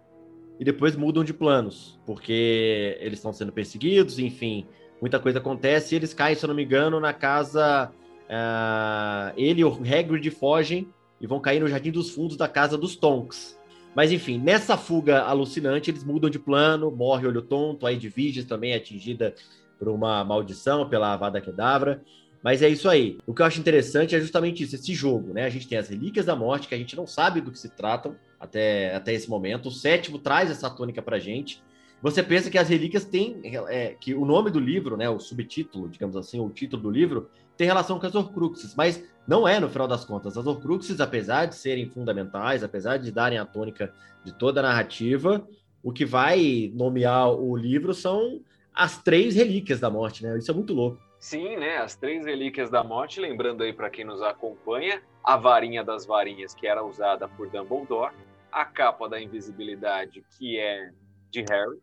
e 0.59 0.63
depois 0.63 0.95
mudam 0.95 1.23
de 1.23 1.33
planos, 1.33 1.99
porque 2.05 2.97
eles 2.99 3.19
estão 3.19 3.31
sendo 3.31 3.51
perseguidos, 3.51 4.19
enfim, 4.19 4.67
muita 5.01 5.19
coisa 5.19 5.39
acontece 5.39 5.95
e 5.95 5.97
eles 5.97 6.13
caem, 6.13 6.35
se 6.35 6.43
eu 6.43 6.49
não 6.49 6.55
me 6.55 6.63
engano, 6.63 6.99
na 6.99 7.13
casa 7.13 7.91
Uh, 8.29 9.33
ele 9.35 9.61
e 9.61 9.65
o 9.65 9.73
Hagrid 9.73 10.29
fogem 10.29 10.87
e 11.19 11.25
vão 11.25 11.39
cair 11.39 11.59
no 11.59 11.67
Jardim 11.67 11.91
dos 11.91 12.11
Fundos 12.11 12.37
da 12.37 12.47
casa 12.47 12.77
dos 12.77 12.95
Tonks. 12.95 13.59
Mas 13.95 14.11
enfim, 14.11 14.37
nessa 14.37 14.77
fuga 14.77 15.23
alucinante, 15.23 15.89
eles 15.89 16.03
mudam 16.03 16.29
de 16.29 16.37
plano, 16.37 16.91
morre 16.91 17.27
Olho 17.27 17.41
Tonto, 17.41 17.87
a 17.87 17.91
Edviges 17.91 18.45
também 18.45 18.71
é 18.71 18.75
atingida 18.75 19.33
por 19.79 19.89
uma 19.89 20.23
maldição, 20.23 20.87
pela 20.87 21.13
Avada 21.13 21.41
Kedavra. 21.41 22.03
Mas 22.43 22.61
é 22.61 22.69
isso 22.69 22.87
aí. 22.87 23.17
O 23.25 23.33
que 23.33 23.41
eu 23.41 23.45
acho 23.45 23.59
interessante 23.59 24.15
é 24.15 24.19
justamente 24.19 24.63
isso, 24.63 24.75
esse 24.75 24.93
jogo, 24.93 25.33
né? 25.33 25.43
A 25.43 25.49
gente 25.49 25.67
tem 25.67 25.77
as 25.77 25.89
Relíquias 25.89 26.25
da 26.25 26.35
Morte, 26.35 26.67
que 26.67 26.75
a 26.75 26.77
gente 26.77 26.95
não 26.95 27.05
sabe 27.05 27.41
do 27.41 27.51
que 27.51 27.59
se 27.59 27.69
tratam 27.69 28.15
até, 28.39 28.95
até 28.95 29.13
esse 29.13 29.29
momento. 29.29 29.67
O 29.67 29.71
sétimo 29.71 30.19
traz 30.19 30.49
essa 30.49 30.69
tônica 30.69 31.01
pra 31.01 31.19
gente. 31.19 31.61
Você 32.01 32.23
pensa 32.23 32.49
que 32.49 32.57
as 32.57 32.69
relíquias 32.69 33.03
têm, 33.03 33.41
é, 33.67 33.95
que 33.99 34.13
o 34.13 34.23
nome 34.23 34.49
do 34.49 34.59
livro, 34.59 34.95
né, 34.95 35.09
o 35.09 35.19
subtítulo, 35.19 35.89
digamos 35.89 36.15
assim, 36.15 36.39
o 36.39 36.49
título 36.49 36.83
do 36.83 36.89
livro, 36.89 37.29
tem 37.57 37.67
relação 37.67 37.99
com 37.99 38.05
as 38.05 38.15
Horcruxes, 38.15 38.73
mas 38.73 39.03
não 39.27 39.45
é 39.45 39.59
no 39.59 39.69
final 39.69 39.85
das 39.87 40.05
contas. 40.05 40.37
As 40.37 40.47
Horcruxes, 40.47 41.01
apesar 41.01 41.45
de 41.45 41.55
serem 41.55 41.89
fundamentais, 41.89 42.63
apesar 42.63 42.97
de 42.97 43.11
darem 43.11 43.37
a 43.37 43.45
tônica 43.45 43.93
de 44.23 44.33
toda 44.33 44.61
a 44.61 44.63
narrativa, 44.63 45.45
o 45.83 45.91
que 45.91 46.05
vai 46.05 46.71
nomear 46.73 47.29
o 47.33 47.55
livro 47.57 47.93
são 47.93 48.41
as 48.73 49.03
três 49.03 49.35
relíquias 49.35 49.81
da 49.81 49.89
morte, 49.89 50.23
né? 50.23 50.37
Isso 50.37 50.49
é 50.49 50.53
muito 50.53 50.73
louco. 50.73 51.01
Sim, 51.19 51.57
né? 51.57 51.77
As 51.79 51.97
três 51.97 52.25
relíquias 52.25 52.69
da 52.69 52.81
morte, 52.81 53.19
lembrando 53.19 53.61
aí 53.61 53.73
para 53.73 53.89
quem 53.89 54.05
nos 54.05 54.21
acompanha, 54.21 55.01
a 55.21 55.35
varinha 55.35 55.83
das 55.83 56.05
varinhas 56.05 56.53
que 56.53 56.65
era 56.65 56.81
usada 56.81 57.27
por 57.27 57.49
Dumbledore, 57.49 58.13
a 58.49 58.63
capa 58.63 59.09
da 59.09 59.19
invisibilidade 59.19 60.23
que 60.37 60.57
é 60.57 60.91
de 61.29 61.41
Harry 61.49 61.77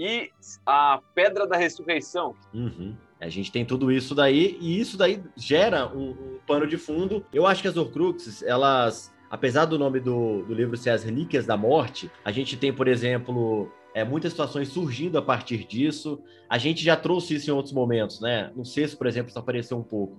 e 0.00 0.30
a 0.64 0.98
pedra 1.14 1.46
da 1.46 1.58
ressurreição. 1.58 2.34
Uhum. 2.54 2.96
A 3.20 3.28
gente 3.28 3.52
tem 3.52 3.66
tudo 3.66 3.92
isso 3.92 4.14
daí 4.14 4.56
e 4.58 4.80
isso 4.80 4.96
daí 4.96 5.22
gera 5.36 5.86
um, 5.94 6.10
um 6.12 6.38
pano 6.46 6.66
de 6.66 6.78
fundo. 6.78 7.22
Eu 7.34 7.46
acho 7.46 7.60
que 7.60 7.68
as 7.68 7.76
Horcruxes, 7.76 8.42
elas 8.42 9.12
apesar 9.30 9.66
do 9.66 9.78
nome 9.78 10.00
do, 10.00 10.42
do 10.42 10.54
livro 10.54 10.76
ser 10.76 10.90
As 10.90 11.04
Relíquias 11.04 11.44
da 11.44 11.56
Morte, 11.56 12.10
a 12.24 12.32
gente 12.32 12.56
tem, 12.56 12.72
por 12.72 12.88
exemplo, 12.88 13.70
é, 13.94 14.02
muitas 14.02 14.32
situações 14.32 14.68
surgindo 14.68 15.18
a 15.18 15.22
partir 15.22 15.66
disso. 15.66 16.18
A 16.48 16.56
gente 16.56 16.82
já 16.82 16.96
trouxe 16.96 17.34
isso 17.34 17.50
em 17.50 17.52
outros 17.52 17.74
momentos, 17.74 18.20
né? 18.20 18.50
No 18.56 18.64
sexto, 18.64 18.96
por 18.96 19.06
exemplo, 19.06 19.28
isso 19.28 19.38
apareceu 19.38 19.76
um 19.76 19.82
pouco. 19.82 20.18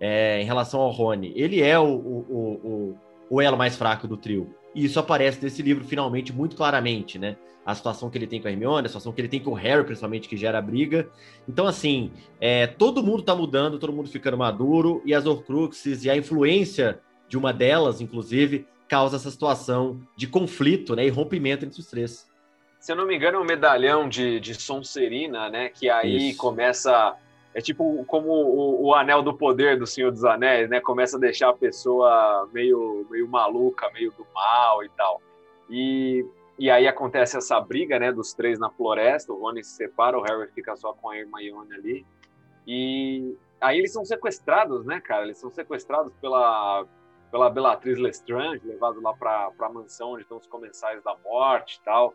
É, 0.00 0.40
em 0.40 0.44
relação 0.44 0.80
ao 0.80 0.92
Rony, 0.92 1.32
ele 1.34 1.60
é 1.60 1.76
o, 1.76 1.84
o, 1.84 2.18
o, 2.30 2.98
o, 3.28 3.40
elo 3.40 3.58
mais 3.58 3.76
fraco 3.76 4.06
do 4.06 4.16
trio. 4.16 4.54
E 4.74 4.84
isso 4.84 4.98
aparece 5.00 5.42
nesse 5.42 5.62
livro, 5.62 5.84
finalmente, 5.84 6.32
muito 6.32 6.56
claramente, 6.56 7.18
né? 7.18 7.36
A 7.64 7.74
situação 7.74 8.08
que 8.08 8.16
ele 8.16 8.26
tem 8.26 8.40
com 8.40 8.48
a 8.48 8.50
Hermione, 8.50 8.86
a 8.86 8.88
situação 8.88 9.12
que 9.12 9.20
ele 9.20 9.28
tem 9.28 9.40
com 9.40 9.50
o 9.50 9.54
Harry, 9.54 9.84
principalmente, 9.84 10.28
que 10.28 10.36
gera 10.36 10.60
briga. 10.60 11.08
Então, 11.48 11.66
assim, 11.66 12.12
é, 12.40 12.66
todo 12.66 13.02
mundo 13.02 13.22
tá 13.22 13.34
mudando, 13.34 13.78
todo 13.78 13.92
mundo 13.92 14.08
ficando 14.08 14.38
maduro, 14.38 15.02
e 15.04 15.14
as 15.14 15.26
Horcruxes 15.26 16.04
e 16.04 16.10
a 16.10 16.16
influência 16.16 17.00
de 17.28 17.36
uma 17.36 17.52
delas, 17.52 18.00
inclusive, 18.00 18.66
causa 18.88 19.16
essa 19.16 19.30
situação 19.30 20.00
de 20.16 20.26
conflito 20.26 20.96
né, 20.96 21.06
e 21.06 21.10
rompimento 21.10 21.64
entre 21.64 21.78
os 21.78 21.86
três. 21.86 22.26
Se 22.80 22.92
eu 22.92 22.96
não 22.96 23.06
me 23.06 23.16
engano, 23.16 23.38
é 23.38 23.40
um 23.40 23.44
medalhão 23.44 24.08
de, 24.08 24.40
de 24.40 24.54
Sonserina, 24.54 25.50
né? 25.50 25.68
Que 25.68 25.90
aí 25.90 26.30
Isso. 26.30 26.38
começa. 26.38 27.16
É 27.54 27.60
tipo 27.60 28.04
como 28.06 28.28
o, 28.28 28.86
o, 28.86 28.94
anel 28.94 29.22
do 29.22 29.34
poder 29.34 29.78
do 29.78 29.86
Senhor 29.86 30.12
dos 30.12 30.24
Anéis, 30.24 30.68
né? 30.68 30.80
Começa 30.80 31.16
a 31.16 31.20
deixar 31.20 31.48
a 31.48 31.54
pessoa 31.54 32.48
meio, 32.52 33.06
meio 33.10 33.26
maluca, 33.26 33.90
meio 33.92 34.12
do 34.12 34.26
mal 34.34 34.84
e 34.84 34.88
tal. 34.90 35.20
E, 35.70 36.24
e 36.58 36.70
aí 36.70 36.86
acontece 36.86 37.36
essa 37.36 37.60
briga, 37.60 37.98
né? 37.98 38.12
Dos 38.12 38.34
três 38.34 38.58
na 38.58 38.70
floresta. 38.70 39.32
O 39.32 39.40
Rony 39.40 39.64
se 39.64 39.76
separa, 39.76 40.18
o 40.18 40.22
Harry 40.22 40.50
fica 40.52 40.76
só 40.76 40.92
com 40.92 41.10
a 41.10 41.16
Hermione 41.16 41.74
ali. 41.74 42.06
E 42.66 43.34
aí 43.60 43.78
eles 43.78 43.92
são 43.92 44.04
sequestrados, 44.04 44.84
né, 44.84 45.00
cara? 45.00 45.24
Eles 45.24 45.38
são 45.38 45.50
sequestrados 45.50 46.12
pela, 46.20 46.84
pela 47.30 47.48
Bellatriz 47.48 47.98
Lestrange, 47.98 48.66
levado 48.66 49.00
lá 49.00 49.14
para 49.14 49.50
a 49.58 49.68
mansão 49.72 50.12
onde 50.12 50.22
estão 50.22 50.36
os 50.36 50.46
comensais 50.46 51.02
da 51.02 51.16
morte 51.24 51.76
e 51.76 51.84
tal. 51.84 52.14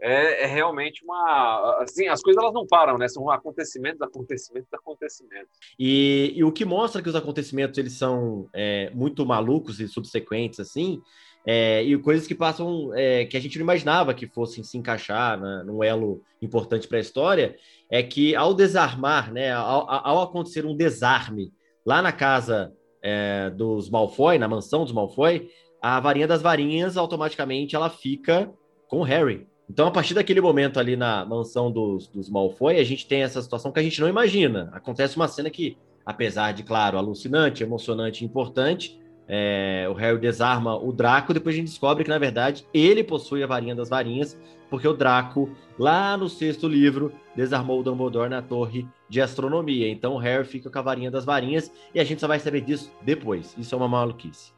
É, 0.00 0.44
é, 0.44 0.46
realmente 0.46 1.02
uma. 1.04 1.78
Assim, 1.80 2.06
as 2.06 2.20
coisas 2.20 2.42
elas 2.42 2.52
não 2.52 2.66
param, 2.66 2.98
né? 2.98 3.08
São 3.08 3.30
acontecimentos, 3.30 4.02
acontecimentos, 4.02 4.72
acontecimentos. 4.72 5.50
E, 5.78 6.34
e 6.36 6.44
o 6.44 6.52
que 6.52 6.64
mostra 6.64 7.02
que 7.02 7.08
os 7.08 7.14
acontecimentos 7.16 7.78
eles 7.78 7.94
são 7.94 8.48
é, 8.52 8.90
muito 8.94 9.24
malucos 9.24 9.80
e 9.80 9.88
subsequentes, 9.88 10.60
assim, 10.60 11.00
é, 11.46 11.82
e 11.82 11.96
coisas 11.98 12.26
que 12.26 12.34
passam 12.34 12.92
é, 12.94 13.24
que 13.24 13.36
a 13.36 13.40
gente 13.40 13.56
não 13.56 13.62
imaginava 13.62 14.12
que 14.12 14.26
fossem 14.26 14.64
se 14.64 14.76
encaixar 14.76 15.40
né, 15.40 15.62
num 15.64 15.82
elo 15.82 16.20
importante 16.42 16.88
para 16.88 16.98
a 16.98 17.00
história, 17.00 17.56
é 17.88 18.02
que 18.02 18.34
ao 18.34 18.52
desarmar, 18.52 19.32
né, 19.32 19.52
ao, 19.52 19.88
ao 19.88 20.22
acontecer 20.22 20.66
um 20.66 20.76
desarme 20.76 21.52
lá 21.86 22.02
na 22.02 22.10
casa 22.10 22.74
é, 23.00 23.48
dos 23.50 23.88
Malfoy, 23.88 24.38
na 24.38 24.48
mansão 24.48 24.82
dos 24.82 24.92
Malfoy, 24.92 25.48
a 25.80 26.00
varinha 26.00 26.26
das 26.26 26.42
varinhas 26.42 26.96
automaticamente 26.96 27.76
ela 27.76 27.88
fica 27.88 28.52
com 28.88 28.98
o 28.98 29.04
Harry. 29.04 29.46
Então, 29.68 29.86
a 29.86 29.90
partir 29.90 30.14
daquele 30.14 30.40
momento 30.40 30.78
ali 30.78 30.96
na 30.96 31.24
mansão 31.24 31.70
dos, 31.70 32.06
dos 32.06 32.30
Malfoy, 32.30 32.78
a 32.78 32.84
gente 32.84 33.06
tem 33.06 33.22
essa 33.22 33.42
situação 33.42 33.72
que 33.72 33.80
a 33.80 33.82
gente 33.82 34.00
não 34.00 34.08
imagina. 34.08 34.70
Acontece 34.72 35.16
uma 35.16 35.26
cena 35.26 35.50
que, 35.50 35.76
apesar 36.04 36.52
de, 36.52 36.62
claro, 36.62 36.96
alucinante, 36.96 37.62
emocionante 37.62 38.22
e 38.22 38.26
importante, 38.26 38.98
é, 39.28 39.86
o 39.90 39.94
Harry 39.94 40.18
desarma 40.18 40.76
o 40.76 40.92
Draco, 40.92 41.34
depois 41.34 41.54
a 41.54 41.58
gente 41.58 41.68
descobre 41.68 42.04
que, 42.04 42.10
na 42.10 42.18
verdade, 42.18 42.64
ele 42.72 43.02
possui 43.02 43.42
a 43.42 43.46
varinha 43.46 43.74
das 43.74 43.88
varinhas, 43.88 44.38
porque 44.70 44.86
o 44.86 44.92
Draco, 44.92 45.50
lá 45.78 46.16
no 46.16 46.28
sexto 46.28 46.68
livro, 46.68 47.12
desarmou 47.34 47.80
o 47.80 47.82
Dumbledore 47.82 48.30
na 48.30 48.42
torre 48.42 48.86
de 49.08 49.20
astronomia. 49.20 49.88
Então 49.88 50.14
o 50.14 50.18
Harry 50.18 50.44
fica 50.44 50.70
com 50.70 50.78
a 50.78 50.82
varinha 50.82 51.10
das 51.10 51.24
varinhas 51.24 51.72
e 51.94 52.00
a 52.00 52.04
gente 52.04 52.20
só 52.20 52.28
vai 52.28 52.38
saber 52.38 52.60
disso 52.62 52.92
depois. 53.02 53.54
Isso 53.58 53.74
é 53.74 53.78
uma 53.78 53.88
maluquice. 53.88 54.52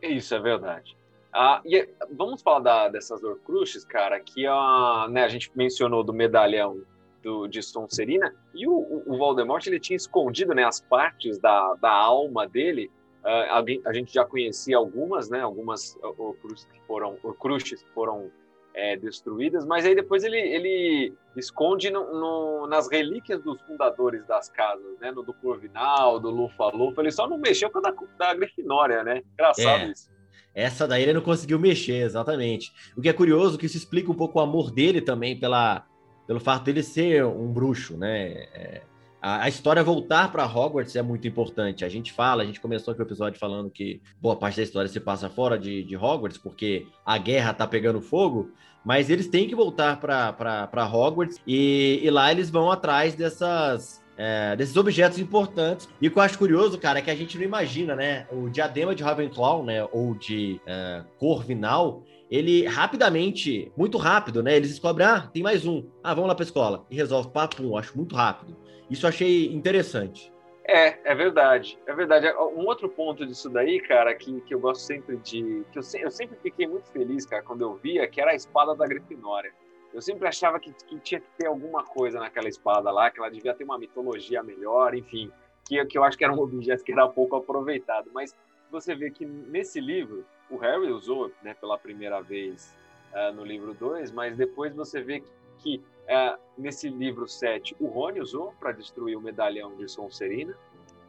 Isso 0.00 0.34
é 0.34 0.40
verdade. 0.40 0.96
Ah, 1.32 1.62
e 1.64 1.88
vamos 2.10 2.42
falar 2.42 2.60
da, 2.60 2.88
dessas 2.88 3.22
Horcruxes, 3.24 3.84
cara, 3.84 4.20
que 4.20 4.46
a, 4.46 5.06
né, 5.10 5.24
a 5.24 5.28
gente 5.28 5.50
mencionou 5.54 6.04
do 6.04 6.12
medalhão 6.12 6.82
do, 7.22 7.46
de 7.46 7.62
Sonserina, 7.62 8.34
e 8.54 8.66
o, 8.68 9.02
o 9.06 9.16
Voldemort 9.16 9.66
ele 9.66 9.80
tinha 9.80 9.96
escondido 9.96 10.54
né, 10.54 10.64
as 10.64 10.80
partes 10.80 11.38
da, 11.38 11.74
da 11.80 11.90
alma 11.90 12.46
dele. 12.46 12.90
Uh, 13.24 13.80
a 13.86 13.92
gente 13.92 14.12
já 14.12 14.24
conhecia 14.24 14.76
algumas, 14.76 15.30
né, 15.30 15.40
algumas 15.40 15.96
Horcruxes 16.02 16.66
que 16.66 16.80
foram, 16.86 17.16
Horcruxes 17.22 17.82
que 17.82 17.90
foram 17.90 18.30
é, 18.74 18.96
destruídas, 18.96 19.64
mas 19.64 19.84
aí 19.84 19.94
depois 19.94 20.24
ele, 20.24 20.38
ele 20.38 21.14
esconde 21.36 21.90
no, 21.90 22.12
no, 22.12 22.66
nas 22.66 22.90
relíquias 22.90 23.40
dos 23.42 23.60
fundadores 23.62 24.26
das 24.26 24.48
casas, 24.48 24.98
né? 24.98 25.10
No 25.10 25.22
do 25.22 25.34
Corvinal, 25.34 26.18
do 26.18 26.30
Lufa-Lufa, 26.30 27.02
ele 27.02 27.10
só 27.10 27.28
não 27.28 27.38
mexeu 27.38 27.70
com 27.70 27.78
a 27.78 27.82
da, 27.82 27.94
da 28.18 28.34
Grifinória, 28.34 29.04
né? 29.04 29.22
Engraçado 29.34 29.84
é. 29.84 29.90
isso. 29.90 30.10
Essa 30.54 30.86
daí 30.86 31.02
ele 31.02 31.14
não 31.14 31.20
conseguiu 31.22 31.58
mexer, 31.58 32.04
exatamente. 32.04 32.72
O 32.96 33.00
que 33.00 33.08
é 33.08 33.12
curioso, 33.12 33.56
que 33.56 33.66
isso 33.66 33.76
explica 33.76 34.10
um 34.10 34.14
pouco 34.14 34.38
o 34.38 34.42
amor 34.42 34.70
dele 34.70 35.00
também 35.00 35.38
pela, 35.38 35.86
pelo 36.26 36.40
fato 36.40 36.64
dele 36.64 36.82
ser 36.82 37.24
um 37.24 37.50
bruxo, 37.52 37.96
né? 37.96 38.32
É, 38.52 38.82
a, 39.20 39.44
a, 39.44 39.48
história 39.48 39.82
voltar 39.82 40.30
para 40.30 40.44
Hogwarts 40.44 40.96
é 40.96 41.02
muito 41.02 41.26
importante. 41.26 41.84
A 41.84 41.88
gente 41.88 42.12
fala, 42.12 42.42
a 42.42 42.46
gente 42.46 42.60
começou 42.60 42.92
aqui 42.92 43.00
o 43.00 43.06
episódio 43.06 43.38
falando 43.38 43.70
que 43.70 44.02
boa 44.20 44.36
parte 44.36 44.56
da 44.56 44.62
história 44.64 44.88
se 44.88 45.00
passa 45.00 45.30
fora 45.30 45.58
de, 45.58 45.82
de 45.84 45.96
Hogwarts, 45.96 46.38
porque 46.38 46.86
a 47.06 47.16
guerra 47.16 47.54
tá 47.54 47.66
pegando 47.66 48.02
fogo, 48.02 48.50
mas 48.84 49.08
eles 49.08 49.28
têm 49.28 49.48
que 49.48 49.54
voltar 49.54 50.00
para 50.00 50.90
Hogwarts 50.92 51.40
e, 51.46 52.00
e 52.02 52.10
lá 52.10 52.30
eles 52.30 52.50
vão 52.50 52.70
atrás 52.70 53.14
dessas 53.14 54.01
é, 54.22 54.54
desses 54.54 54.76
objetos 54.76 55.18
importantes. 55.18 55.88
E 56.00 56.06
o 56.06 56.10
que 56.12 56.16
eu 56.16 56.22
acho 56.22 56.38
curioso, 56.38 56.78
cara, 56.78 57.00
é 57.00 57.02
que 57.02 57.10
a 57.10 57.14
gente 57.14 57.36
não 57.36 57.44
imagina, 57.44 57.96
né? 57.96 58.24
O 58.30 58.48
diadema 58.48 58.94
de 58.94 59.02
Ravenclaw, 59.02 59.64
né? 59.64 59.84
Ou 59.90 60.14
de 60.14 60.60
é, 60.64 61.02
Corvinal, 61.18 62.04
ele 62.30 62.64
rapidamente, 62.64 63.72
muito 63.76 63.98
rápido, 63.98 64.40
né? 64.40 64.56
Eles 64.56 64.70
descobrem, 64.70 65.08
ah, 65.08 65.28
tem 65.32 65.42
mais 65.42 65.66
um. 65.66 65.84
Ah, 66.04 66.14
vamos 66.14 66.28
lá 66.28 66.36
pra 66.36 66.44
escola. 66.44 66.86
E 66.88 66.94
resolve, 66.94 67.30
papo, 67.30 67.76
acho 67.76 67.96
muito 67.96 68.14
rápido. 68.14 68.56
Isso 68.88 69.06
eu 69.06 69.08
achei 69.08 69.52
interessante. 69.52 70.32
É, 70.64 71.10
é 71.10 71.14
verdade, 71.16 71.76
é 71.88 71.92
verdade. 71.92 72.32
Um 72.56 72.64
outro 72.66 72.88
ponto 72.88 73.26
disso 73.26 73.50
daí, 73.50 73.80
cara, 73.80 74.14
que, 74.14 74.40
que 74.42 74.54
eu 74.54 74.60
gosto 74.60 74.82
sempre 74.82 75.16
de. 75.16 75.64
que 75.72 75.78
eu, 75.78 75.82
eu 76.00 76.10
sempre 76.12 76.38
fiquei 76.40 76.68
muito 76.68 76.88
feliz, 76.92 77.26
cara, 77.26 77.42
quando 77.42 77.62
eu 77.62 77.74
via, 77.74 78.06
que 78.06 78.20
era 78.20 78.30
a 78.30 78.36
espada 78.36 78.72
da 78.72 78.86
Grifinória. 78.86 79.52
Eu 79.92 80.00
sempre 80.00 80.26
achava 80.26 80.58
que, 80.58 80.72
que 80.72 80.98
tinha 81.00 81.20
que 81.20 81.26
ter 81.36 81.46
alguma 81.46 81.84
coisa 81.84 82.18
naquela 82.18 82.48
espada 82.48 82.90
lá, 82.90 83.10
que 83.10 83.18
ela 83.18 83.30
devia 83.30 83.54
ter 83.54 83.64
uma 83.64 83.78
mitologia 83.78 84.42
melhor, 84.42 84.94
enfim, 84.94 85.30
que, 85.64 85.84
que 85.84 85.98
eu 85.98 86.04
acho 86.04 86.16
que 86.16 86.24
era 86.24 86.32
um 86.32 86.40
objeto 86.40 86.82
que 86.82 86.92
era 86.92 87.06
pouco 87.08 87.36
aproveitado. 87.36 88.10
Mas 88.12 88.34
você 88.70 88.94
vê 88.94 89.10
que 89.10 89.26
nesse 89.26 89.80
livro, 89.80 90.24
o 90.50 90.56
Harry 90.56 90.90
usou 90.90 91.30
né, 91.42 91.54
pela 91.54 91.78
primeira 91.78 92.22
vez 92.22 92.74
uh, 93.12 93.32
no 93.34 93.44
livro 93.44 93.74
2, 93.74 94.10
mas 94.12 94.36
depois 94.36 94.74
você 94.74 95.02
vê 95.02 95.20
que, 95.20 95.30
que 95.58 95.84
é, 96.06 96.36
nesse 96.58 96.88
livro 96.88 97.28
7, 97.28 97.76
o 97.78 97.86
Rony 97.86 98.20
usou 98.20 98.52
para 98.58 98.72
destruir 98.72 99.16
o 99.16 99.20
medalhão 99.20 99.76
de 99.76 99.88
Sonserina. 99.88 100.56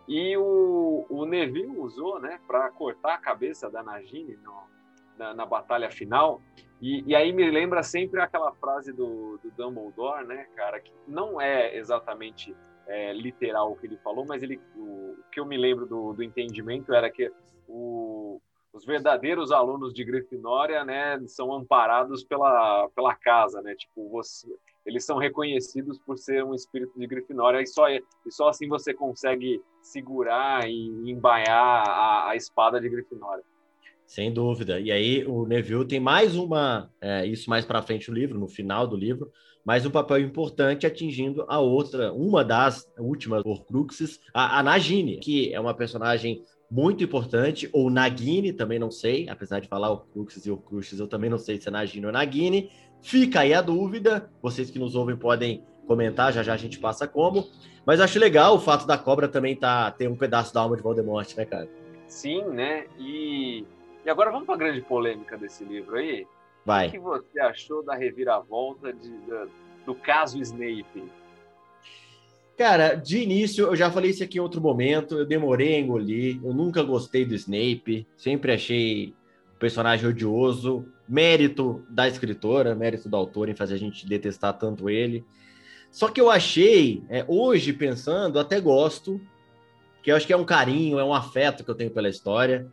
E 0.08 0.36
o, 0.36 1.06
o 1.10 1.25
Neville 1.25 1.78
usou 1.78 2.20
né, 2.20 2.40
para 2.46 2.70
cortar 2.72 3.16
a 3.16 3.18
cabeça 3.18 3.70
da 3.70 3.82
Nagini 3.82 4.38
no, 4.44 4.54
na, 5.24 5.34
na, 5.34 5.46
batalha 5.46 5.89
final. 5.89 6.42
E, 6.82 7.03
e, 7.08 7.15
aí 7.15 7.32
me 7.32 7.50
lembra 7.50 7.82
sempre 7.82 8.20
aquela 8.20 8.51
frase 8.53 8.92
do, 8.92 9.38
do 9.38 9.51
Dumbledore, 9.51 10.25
né, 10.25 10.48
cara, 10.56 10.80
que 10.82 10.92
não 11.08 11.39
é 11.39 11.77
exatamente 11.77 12.53
é, 12.86 13.13
literal 13.13 13.72
o 13.72 13.75
que 13.77 13.88
ele 13.88 13.98
falou, 13.98 14.25
mas 14.25 14.44
ele, 14.44 14.60
o, 14.75 15.15
o 15.18 15.24
que 15.32 15.39
eu 15.39 15.46
me 15.46 15.58
lembro 15.58 15.86
do, 15.86 16.13
do 16.13 16.22
entendimento 16.22 16.94
era 16.94 17.10
que 17.10 17.32
o, 17.70 18.42
os 18.74 18.86
verdadeiros 18.86 19.51
alunos 19.51 19.94
de 19.94 20.03
Grifinória, 20.03 20.84
né, 20.84 21.20
são 21.27 21.53
amparados 21.53 22.24
pela, 22.24 22.89
pela 22.89 23.15
casa, 23.15 23.62
né? 23.62 23.75
Tipo, 23.75 24.10
você, 24.10 24.48
eles 24.86 25.06
são 25.06 25.18
reconhecidos 25.18 26.00
por 26.00 26.18
ser 26.18 26.44
um 26.44 26.53
espírito 26.53 27.00
de 27.00 27.08
Grifinória 27.08 27.62
e 27.62 27.68
só, 27.68 27.88
e 27.89 28.03
só 28.30 28.50
assim 28.50 28.68
você 28.68 28.94
consegue 28.94 29.62
segurar 29.82 30.68
e 30.68 31.10
embaiar 31.10 31.88
a, 31.88 32.30
a 32.32 32.36
espada 32.36 32.82
de 32.82 32.89
Grifinória. 32.89 33.44
Sem 34.13 34.32
dúvida. 34.32 34.79
E 34.79 34.91
aí 34.91 35.25
o 35.25 35.43
Neville 35.43 35.88
tem 35.88 36.00
mais 36.00 36.36
uma, 36.36 36.88
é, 37.01 37.25
isso 37.25 37.50
mais 37.50 37.65
para 37.65 37.82
frente 37.82 38.12
no 38.12 38.15
livro, 38.15 38.38
no 38.38 38.48
final 38.48 38.86
do 38.86 38.96
livro, 38.96 39.32
mais 39.65 39.88
um 39.88 39.89
papel 39.89 40.20
importante 40.20 40.86
atingindo 40.86 41.43
a 41.48 41.60
outra, 41.60 42.13
uma 42.13 42.46
das 42.46 42.88
últimas 43.00 43.43
Horcruxes, 43.43 44.20
a, 44.32 44.60
a 44.60 44.62
Nagini, 44.62 45.17
que 45.17 45.51
é 45.51 45.60
uma 45.60 45.74
personagem 45.74 46.43
muito 46.70 47.03
importante, 47.03 47.67
ou 47.74 47.89
Nagini, 47.89 48.53
também 48.53 48.77
não 48.77 48.91
sei, 48.91 49.27
apesar 49.27 49.60
de 49.60 49.67
falar 49.67 49.89
Horcruxes 49.89 50.46
e 50.46 50.51
Horcruxes, 50.51 51.00
eu 51.00 51.08
também 51.08 51.27
não 51.32 51.39
sei 51.39 51.60
se 51.60 51.67
é 51.67 51.72
Nagini 51.72 52.05
ou 52.05 52.12
Nagini, 52.12 52.70
Fica 53.01 53.41
aí 53.41 53.53
a 53.53 53.62
dúvida, 53.62 54.29
vocês 54.41 54.70
que 54.70 54.79
nos 54.79 54.96
ouvem 54.96 55.17
podem 55.17 55.62
comentar, 55.86 56.32
já 56.32 56.41
já 56.41 56.53
a 56.53 56.58
gente 56.58 56.79
passa 56.79 57.05
como. 57.05 57.50
Mas 57.86 58.00
acho 58.00 58.17
legal 58.17 58.55
o 58.55 58.60
fato 58.60 58.88
da 58.88 58.98
cobra 58.98 59.27
também 59.27 59.58
tá, 59.58 59.91
ter 59.91 60.08
um 60.08 60.15
pedaço 60.15 60.53
da 60.53 60.62
alma 60.62 60.77
de 60.77 60.82
Voldemort, 60.82 61.36
né, 61.36 61.43
cara? 61.43 61.67
Sim, 62.08 62.46
né? 62.46 62.86
E, 62.98 63.65
e 64.05 64.10
agora 64.10 64.31
vamos 64.31 64.45
para 64.45 64.55
a 64.55 64.57
grande 64.57 64.81
polêmica 64.81 65.38
desse 65.38 65.63
livro 65.63 65.95
aí. 65.95 66.27
Vai. 66.65 66.88
O 66.88 66.91
que 66.91 67.00
você 67.00 67.39
achou 67.39 67.83
da 67.83 67.95
reviravolta 67.95 68.93
de, 68.93 69.10
da, 69.27 69.48
do 69.86 69.95
caso 69.95 70.39
Snape? 70.39 71.03
Cara, 72.57 72.93
de 72.93 73.17
início, 73.17 73.65
eu 73.65 73.75
já 73.75 73.89
falei 73.89 74.12
isso 74.12 74.24
aqui 74.24 74.38
em 74.38 74.41
outro 74.41 74.62
momento, 74.62 75.17
eu 75.17 75.25
demorei 75.25 75.75
a 75.75 75.79
engolir, 75.79 76.39
eu 76.43 76.53
nunca 76.53 76.83
gostei 76.83 77.25
do 77.25 77.33
Snape, 77.33 78.07
sempre 78.15 78.53
achei 78.53 79.13
o 79.55 79.60
personagem 79.60 80.07
odioso, 80.07 80.86
mérito 81.07 81.83
da 81.89 82.07
escritora, 82.07 82.75
mérito 82.75 83.10
do 83.10 83.17
autor 83.17 83.50
em 83.50 83.55
fazer 83.55 83.74
a 83.74 83.79
gente 83.79 84.07
detestar 84.07 84.57
tanto 84.57 84.89
ele. 84.89 85.25
Só 85.91 86.10
que 86.10 86.22
eu 86.22 86.29
achei, 86.29 87.03
é, 87.10 87.25
hoje 87.27 87.74
pensando, 87.74 88.39
até 88.39 88.60
gosto, 88.60 89.19
que 90.03 90.12
eu 90.12 90.15
acho 90.15 90.27
que 90.27 90.33
é 90.33 90.38
um 90.38 90.45
carinho, 90.45 91.00
é 91.00 91.03
um 91.03 91.13
afeto 91.13 91.63
que 91.63 91.72
eu 91.72 91.75
tenho 91.75 91.91
pela 91.91 92.10
história. 92.10 92.67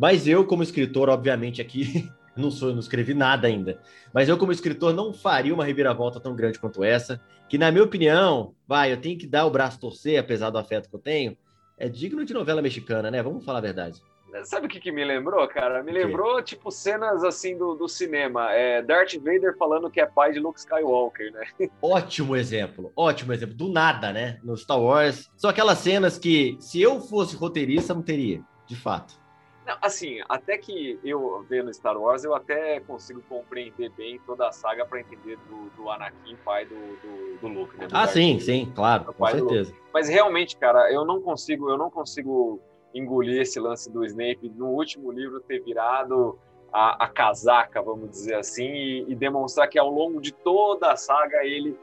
Mas 0.00 0.26
eu, 0.26 0.46
como 0.46 0.62
escritor, 0.62 1.10
obviamente, 1.10 1.60
aqui 1.60 2.10
não 2.34 2.50
sou, 2.50 2.72
não 2.72 2.80
escrevi 2.80 3.12
nada 3.12 3.46
ainda. 3.46 3.78
Mas 4.14 4.30
eu, 4.30 4.38
como 4.38 4.50
escritor, 4.50 4.94
não 4.94 5.12
faria 5.12 5.52
uma 5.52 5.62
reviravolta 5.62 6.18
tão 6.18 6.34
grande 6.34 6.58
quanto 6.58 6.82
essa, 6.82 7.20
que, 7.50 7.58
na 7.58 7.70
minha 7.70 7.84
opinião, 7.84 8.54
vai, 8.66 8.90
eu 8.90 8.96
tenho 8.98 9.18
que 9.18 9.26
dar 9.26 9.44
o 9.44 9.50
braço 9.50 9.78
torcer, 9.78 10.18
apesar 10.18 10.48
do 10.48 10.56
afeto 10.56 10.88
que 10.88 10.96
eu 10.96 11.00
tenho, 11.00 11.36
é 11.76 11.86
digno 11.86 12.24
de 12.24 12.32
novela 12.32 12.62
mexicana, 12.62 13.10
né? 13.10 13.22
Vamos 13.22 13.44
falar 13.44 13.58
a 13.58 13.62
verdade. 13.62 14.00
Sabe 14.44 14.66
o 14.66 14.70
que, 14.70 14.80
que 14.80 14.90
me 14.90 15.04
lembrou, 15.04 15.46
cara? 15.48 15.82
Me 15.82 15.92
lembrou, 15.92 16.40
tipo, 16.40 16.70
cenas 16.70 17.22
assim 17.22 17.58
do, 17.58 17.74
do 17.74 17.86
cinema. 17.86 18.50
É, 18.52 18.80
Darth 18.80 19.16
Vader 19.16 19.54
falando 19.58 19.90
que 19.90 20.00
é 20.00 20.06
pai 20.06 20.32
de 20.32 20.38
Luke 20.38 20.60
Skywalker, 20.60 21.30
né? 21.32 21.46
Ótimo 21.82 22.34
exemplo, 22.36 22.90
ótimo 22.96 23.34
exemplo. 23.34 23.54
Do 23.54 23.68
nada, 23.68 24.12
né? 24.12 24.38
No 24.42 24.56
Star 24.56 24.80
Wars. 24.80 25.30
São 25.36 25.50
aquelas 25.50 25.78
cenas 25.78 26.16
que, 26.16 26.56
se 26.58 26.80
eu 26.80 27.00
fosse 27.00 27.36
roteirista, 27.36 27.92
não 27.92 28.02
teria, 28.02 28.40
de 28.66 28.76
fato. 28.76 29.19
Não, 29.66 29.76
assim, 29.82 30.20
até 30.28 30.56
que 30.56 30.98
eu 31.04 31.44
vendo 31.48 31.72
Star 31.72 31.96
Wars, 31.96 32.24
eu 32.24 32.34
até 32.34 32.80
consigo 32.80 33.22
compreender 33.28 33.90
bem 33.90 34.18
toda 34.26 34.48
a 34.48 34.52
saga 34.52 34.86
para 34.86 35.00
entender 35.00 35.36
do, 35.48 35.70
do, 35.76 35.90
Anakin, 35.90 36.36
pai 36.44 36.64
do, 36.64 36.74
do, 36.74 37.38
do 37.40 37.48
Luke, 37.48 37.76
né? 37.76 37.86
Do 37.86 37.96
ah, 37.96 38.06
sim, 38.06 38.40
sim, 38.40 38.72
claro, 38.74 39.12
com 39.12 39.26
certeza. 39.26 39.74
Mas 39.92 40.08
realmente, 40.08 40.56
cara, 40.56 40.90
eu 40.92 41.04
não 41.04 41.20
consigo, 41.20 41.68
eu 41.68 41.76
não 41.76 41.90
consigo 41.90 42.60
engolir 42.94 43.42
esse 43.42 43.60
lance 43.60 43.90
do 43.90 44.04
Snape 44.04 44.50
no 44.56 44.68
último 44.68 45.12
livro 45.12 45.40
ter 45.40 45.60
virado 45.62 46.38
a, 46.72 47.04
a 47.04 47.08
casaca, 47.08 47.82
vamos 47.82 48.10
dizer 48.10 48.34
assim, 48.34 48.68
e, 48.68 49.04
e, 49.08 49.14
demonstrar 49.14 49.68
que 49.68 49.78
ao 49.78 49.90
longo 49.90 50.20
de 50.20 50.32
toda 50.32 50.92
a 50.92 50.96
saga 50.96 51.44
ele 51.44 51.76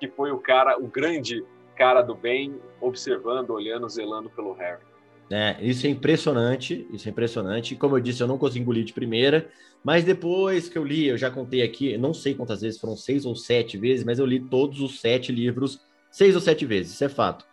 que 0.00 0.08
foi 0.08 0.32
o 0.32 0.38
cara, 0.38 0.78
o 0.78 0.86
grande 0.86 1.44
cara 1.76 2.02
do 2.02 2.14
bem, 2.14 2.60
observando, 2.80 3.50
olhando, 3.50 3.88
zelando 3.88 4.30
pelo 4.30 4.52
Harry. 4.52 4.82
É, 5.30 5.56
isso 5.60 5.86
é 5.86 5.90
impressionante, 5.90 6.86
isso 6.92 7.08
é 7.08 7.10
impressionante. 7.10 7.74
Como 7.76 7.96
eu 7.96 8.00
disse, 8.00 8.22
eu 8.22 8.26
não 8.26 8.38
consegui 8.38 8.60
engolir 8.60 8.84
de 8.84 8.92
primeira, 8.92 9.48
mas 9.82 10.04
depois 10.04 10.68
que 10.68 10.76
eu 10.76 10.84
li, 10.84 11.06
eu 11.06 11.16
já 11.16 11.30
contei 11.30 11.62
aqui, 11.62 11.96
não 11.96 12.12
sei 12.12 12.34
quantas 12.34 12.60
vezes, 12.60 12.80
foram 12.80 12.96
seis 12.96 13.24
ou 13.24 13.34
sete 13.34 13.78
vezes, 13.78 14.04
mas 14.04 14.18
eu 14.18 14.26
li 14.26 14.40
todos 14.40 14.80
os 14.80 15.00
sete 15.00 15.32
livros 15.32 15.80
seis 16.10 16.36
ou 16.36 16.40
sete 16.40 16.64
vezes, 16.64 16.92
isso 16.92 17.04
é 17.04 17.08
fato. 17.08 17.44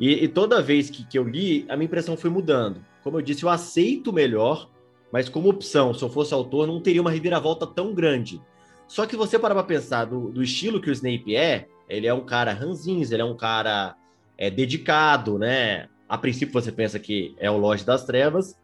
E, 0.00 0.24
e 0.24 0.28
toda 0.28 0.62
vez 0.62 0.88
que, 0.88 1.04
que 1.04 1.18
eu 1.18 1.24
li, 1.24 1.66
a 1.68 1.76
minha 1.76 1.86
impressão 1.86 2.16
foi 2.16 2.30
mudando. 2.30 2.84
Como 3.02 3.18
eu 3.18 3.22
disse, 3.22 3.42
eu 3.42 3.48
aceito 3.48 4.12
melhor, 4.12 4.70
mas 5.12 5.28
como 5.28 5.50
opção, 5.50 5.92
se 5.92 6.02
eu 6.02 6.08
fosse 6.08 6.32
autor, 6.32 6.66
não 6.66 6.80
teria 6.80 7.00
uma 7.00 7.10
reviravolta 7.10 7.66
tão 7.66 7.94
grande. 7.94 8.40
Só 8.88 9.06
que 9.06 9.16
você 9.16 9.38
parar 9.38 9.54
para 9.54 9.64
pensar 9.64 10.06
do, 10.06 10.30
do, 10.30 10.42
estilo 10.42 10.80
que 10.80 10.88
o 10.88 10.92
Snape 10.92 11.36
é, 11.36 11.66
ele 11.88 12.06
é 12.06 12.14
um 12.14 12.24
cara 12.24 12.52
ranzins, 12.52 13.10
ele 13.10 13.22
é 13.22 13.24
um 13.24 13.36
cara 13.36 13.96
é, 14.38 14.50
dedicado, 14.50 15.38
né? 15.38 15.88
A 16.08 16.16
princípio 16.16 16.52
você 16.52 16.70
pensa 16.70 16.98
que 16.98 17.34
é 17.38 17.50
o 17.50 17.56
Lorde 17.56 17.84
das 17.84 18.04
Trevas, 18.04 18.58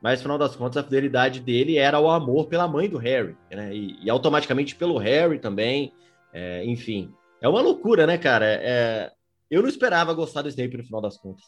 mas 0.00 0.18
no 0.18 0.24
final 0.24 0.38
das 0.38 0.54
contas 0.54 0.76
a 0.76 0.84
fidelidade 0.84 1.40
dele 1.40 1.78
era 1.78 1.98
o 1.98 2.10
amor 2.10 2.46
pela 2.46 2.68
mãe 2.68 2.88
do 2.88 2.98
Harry, 2.98 3.36
né? 3.50 3.74
E, 3.74 4.04
e 4.04 4.10
automaticamente 4.10 4.76
pelo 4.76 4.98
Harry 4.98 5.38
também, 5.38 5.92
é, 6.32 6.64
enfim. 6.64 7.12
É 7.40 7.48
uma 7.48 7.60
loucura, 7.60 8.06
né, 8.06 8.18
cara? 8.18 8.46
É, 8.46 9.12
eu 9.50 9.62
não 9.62 9.68
esperava 9.68 10.12
gostar 10.14 10.42
do 10.42 10.48
Snape 10.48 10.76
no 10.76 10.84
final 10.84 11.00
das 11.00 11.16
contas. 11.16 11.44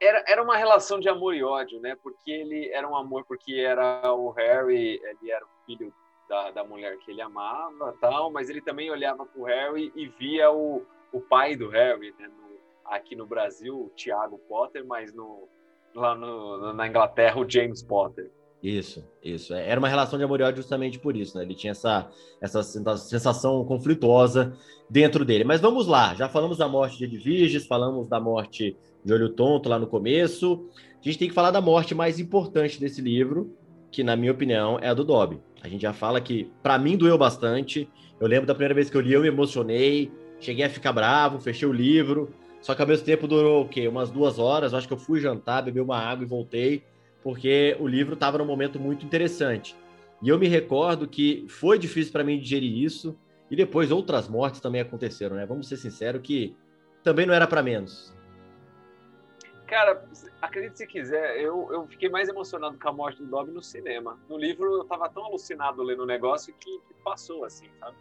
Era, 0.00 0.24
era 0.26 0.42
uma 0.42 0.56
relação 0.56 0.98
de 0.98 1.08
amor 1.08 1.34
e 1.34 1.44
ódio, 1.44 1.80
né? 1.80 1.96
Porque 2.02 2.30
ele 2.30 2.68
era 2.72 2.88
um 2.88 2.96
amor 2.96 3.24
porque 3.24 3.54
era 3.54 4.12
o 4.12 4.30
Harry, 4.30 5.00
ele 5.02 5.30
era 5.30 5.44
o 5.44 5.48
filho 5.64 5.94
da, 6.28 6.50
da 6.50 6.64
mulher 6.64 6.98
que 6.98 7.10
ele 7.10 7.20
amava, 7.20 7.96
tal, 8.00 8.30
mas 8.30 8.50
ele 8.50 8.60
também 8.60 8.90
olhava 8.90 9.24
para 9.24 9.40
o 9.40 9.44
Harry 9.44 9.92
e 9.94 10.08
via 10.08 10.50
o, 10.50 10.84
o 11.12 11.20
pai 11.20 11.54
do 11.54 11.68
Harry, 11.68 12.12
né? 12.18 12.28
No, 12.28 12.51
aqui 12.84 13.16
no 13.16 13.26
Brasil, 13.26 13.74
o 13.74 13.92
Tiago 13.94 14.38
Potter, 14.48 14.84
mas 14.86 15.12
no, 15.14 15.48
lá 15.94 16.14
no, 16.14 16.72
na 16.72 16.86
Inglaterra, 16.88 17.40
o 17.40 17.48
James 17.48 17.82
Potter. 17.82 18.30
Isso, 18.62 19.04
isso. 19.22 19.52
É, 19.52 19.68
era 19.68 19.80
uma 19.80 19.88
relação 19.88 20.16
de 20.16 20.24
amor 20.24 20.40
e 20.40 20.44
ódio 20.44 20.62
justamente 20.62 20.98
por 20.98 21.16
isso, 21.16 21.36
né? 21.36 21.42
Ele 21.42 21.54
tinha 21.54 21.72
essa, 21.72 22.08
essa 22.40 22.62
sensação 22.62 23.64
conflituosa 23.64 24.56
dentro 24.88 25.24
dele. 25.24 25.42
Mas 25.42 25.60
vamos 25.60 25.88
lá, 25.88 26.14
já 26.14 26.28
falamos 26.28 26.58
da 26.58 26.68
morte 26.68 26.96
de 26.96 27.04
Edviges, 27.04 27.66
falamos 27.66 28.06
da 28.06 28.20
morte 28.20 28.76
de 29.04 29.12
Olho 29.12 29.30
Tonto 29.30 29.68
lá 29.68 29.80
no 29.80 29.88
começo. 29.88 30.68
A 31.00 31.02
gente 31.02 31.18
tem 31.18 31.28
que 31.28 31.34
falar 31.34 31.50
da 31.50 31.60
morte 31.60 31.92
mais 31.92 32.20
importante 32.20 32.78
desse 32.78 33.00
livro, 33.00 33.52
que 33.90 34.04
na 34.04 34.14
minha 34.14 34.30
opinião 34.30 34.78
é 34.80 34.88
a 34.88 34.94
do 34.94 35.02
Dobby. 35.02 35.40
A 35.60 35.68
gente 35.68 35.82
já 35.82 35.92
fala 35.92 36.20
que, 36.20 36.48
para 36.62 36.78
mim, 36.78 36.96
doeu 36.96 37.18
bastante. 37.18 37.88
Eu 38.20 38.28
lembro 38.28 38.46
da 38.46 38.54
primeira 38.54 38.74
vez 38.74 38.88
que 38.88 38.96
eu 38.96 39.00
li, 39.00 39.12
eu 39.12 39.22
me 39.22 39.28
emocionei, 39.28 40.12
cheguei 40.38 40.64
a 40.64 40.70
ficar 40.70 40.92
bravo, 40.92 41.40
fechei 41.40 41.66
o 41.66 41.72
livro. 41.72 42.32
Só 42.62 42.74
que 42.74 42.80
ao 42.80 42.88
mesmo 42.88 43.04
tempo 43.04 43.28
durou 43.28 43.64
o 43.64 43.68
quê? 43.68 43.86
Umas 43.86 44.10
duas 44.10 44.38
horas. 44.38 44.72
Eu 44.72 44.78
acho 44.78 44.86
que 44.86 44.94
eu 44.94 44.98
fui 44.98 45.20
jantar, 45.20 45.62
bebi 45.62 45.80
uma 45.80 45.98
água 45.98 46.24
e 46.24 46.28
voltei 46.28 46.82
porque 47.22 47.76
o 47.78 47.86
livro 47.86 48.14
estava 48.14 48.38
num 48.38 48.44
momento 48.44 48.80
muito 48.80 49.06
interessante. 49.06 49.76
E 50.20 50.28
eu 50.28 50.38
me 50.38 50.48
recordo 50.48 51.08
que 51.08 51.46
foi 51.48 51.78
difícil 51.78 52.12
para 52.12 52.24
mim 52.24 52.38
digerir 52.38 52.76
isso, 52.76 53.18
e 53.50 53.56
depois 53.56 53.90
outras 53.90 54.28
mortes 54.28 54.60
também 54.60 54.80
aconteceram, 54.80 55.36
né? 55.36 55.46
Vamos 55.46 55.68
ser 55.68 55.76
sinceros 55.76 56.22
que 56.22 56.56
também 57.02 57.26
não 57.26 57.34
era 57.34 57.46
para 57.46 57.62
menos. 57.62 58.14
Cara, 59.66 60.04
acredite 60.40 60.78
se 60.78 60.86
quiser, 60.86 61.40
eu, 61.40 61.68
eu 61.72 61.86
fiquei 61.86 62.08
mais 62.08 62.28
emocionado 62.28 62.78
com 62.78 62.88
a 62.88 62.92
morte 62.92 63.22
do 63.22 63.28
Dobby 63.28 63.52
no 63.52 63.62
cinema. 63.62 64.18
No 64.28 64.36
livro 64.36 64.78
eu 64.78 64.84
tava 64.84 65.08
tão 65.08 65.24
alucinado 65.24 65.82
lendo 65.82 66.02
o 66.02 66.06
negócio 66.06 66.54
que, 66.54 66.78
que, 66.78 66.94
passou 67.02 67.44
assim, 67.44 67.68
sabe? 67.80 67.96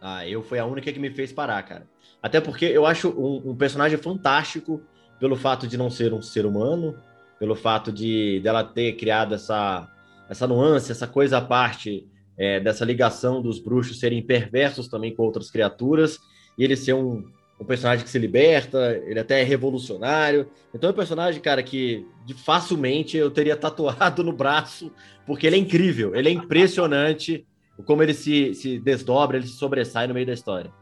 Ah, 0.00 0.26
eu 0.26 0.42
foi 0.42 0.58
a 0.58 0.64
única 0.64 0.92
que 0.92 0.98
me 0.98 1.10
fez 1.10 1.32
parar, 1.32 1.62
cara. 1.62 1.86
Até 2.22 2.40
porque 2.40 2.64
eu 2.64 2.86
acho 2.86 3.08
um, 3.10 3.50
um 3.50 3.56
personagem 3.56 3.98
fantástico 3.98 4.82
pelo 5.18 5.36
fato 5.36 5.66
de 5.66 5.76
não 5.76 5.90
ser 5.90 6.12
um 6.14 6.22
ser 6.22 6.46
humano, 6.46 6.96
pelo 7.38 7.54
fato 7.54 7.92
de 7.92 8.40
dela 8.40 8.64
ter 8.64 8.94
criado 8.94 9.34
essa, 9.34 9.88
essa 10.28 10.46
nuance, 10.46 10.90
essa 10.90 11.06
coisa 11.06 11.38
à 11.38 11.40
parte 11.40 12.06
é, 12.38 12.58
dessa 12.58 12.84
ligação 12.84 13.42
dos 13.42 13.58
bruxos 13.58 13.98
serem 13.98 14.22
perversos 14.22 14.88
também 14.88 15.14
com 15.14 15.22
outras 15.22 15.50
criaturas, 15.50 16.18
e 16.56 16.64
ele 16.64 16.76
ser 16.76 16.94
um, 16.94 17.24
um 17.60 17.64
personagem 17.64 18.02
que 18.02 18.10
se 18.10 18.18
liberta, 18.18 18.98
ele 19.06 19.20
até 19.20 19.42
é 19.42 19.44
revolucionário. 19.44 20.48
Então 20.74 20.88
é 20.88 20.92
um 20.92 20.96
personagem, 20.96 21.40
cara, 21.42 21.62
que 21.62 22.06
facilmente 22.44 23.18
eu 23.18 23.30
teria 23.30 23.56
tatuado 23.56 24.24
no 24.24 24.32
braço, 24.32 24.90
porque 25.26 25.46
ele 25.46 25.56
é 25.56 25.58
incrível, 25.58 26.14
ele 26.14 26.30
é 26.30 26.32
impressionante 26.32 27.46
como 27.82 28.02
ele 28.02 28.14
se, 28.14 28.54
se 28.54 28.78
desdobra, 28.78 29.36
ele 29.36 29.46
se 29.46 29.54
sobressai 29.54 30.06
no 30.06 30.14
meio 30.14 30.26
da 30.26 30.32
história. 30.32 30.72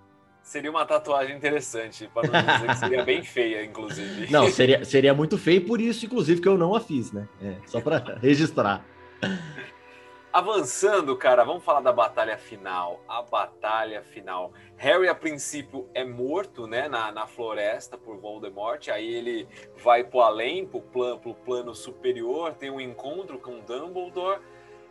Seria 0.42 0.70
uma 0.70 0.87
tatuagem 0.87 1.37
interessante, 1.37 2.08
para 2.12 2.26
não 2.26 2.54
dizer 2.54 2.66
que 2.68 2.78
seria 2.78 3.04
bem 3.04 3.22
feia, 3.22 3.64
inclusive. 3.64 4.32
Não, 4.32 4.48
seria, 4.50 4.82
seria 4.82 5.12
muito 5.12 5.37
feio, 5.37 5.66
por 5.66 5.78
isso, 5.78 6.06
inclusive, 6.06 6.40
que 6.40 6.48
eu 6.48 6.56
não 6.56 6.74
a 6.74 6.80
fiz, 6.80 7.12
né? 7.12 7.28
É, 7.42 7.56
só 7.66 7.82
para 7.82 7.98
registrar. 8.18 8.82
Avançando, 10.32 11.16
cara, 11.16 11.42
vamos 11.42 11.64
falar 11.64 11.80
da 11.80 11.92
batalha 11.92 12.38
final. 12.38 13.02
A 13.08 13.20
batalha 13.22 14.02
final. 14.02 14.52
Harry, 14.76 15.08
a 15.08 15.14
princípio, 15.14 15.88
é 15.92 16.04
morto, 16.04 16.66
né, 16.66 16.88
na, 16.88 17.11
na 17.11 17.26
floresta 17.26 17.98
por 17.98 18.18
Voldemort. 18.18 18.88
Aí 18.88 19.06
ele 19.06 19.48
vai 19.82 20.04
pro 20.04 20.20
além, 20.20 20.66
pro 20.66 20.80
plano, 20.80 21.18
pro 21.18 21.34
plano 21.34 21.74
superior, 21.74 22.54
tem 22.54 22.70
um 22.70 22.80
encontro 22.80 23.38
com 23.38 23.61
Dumbledore. 23.61 24.40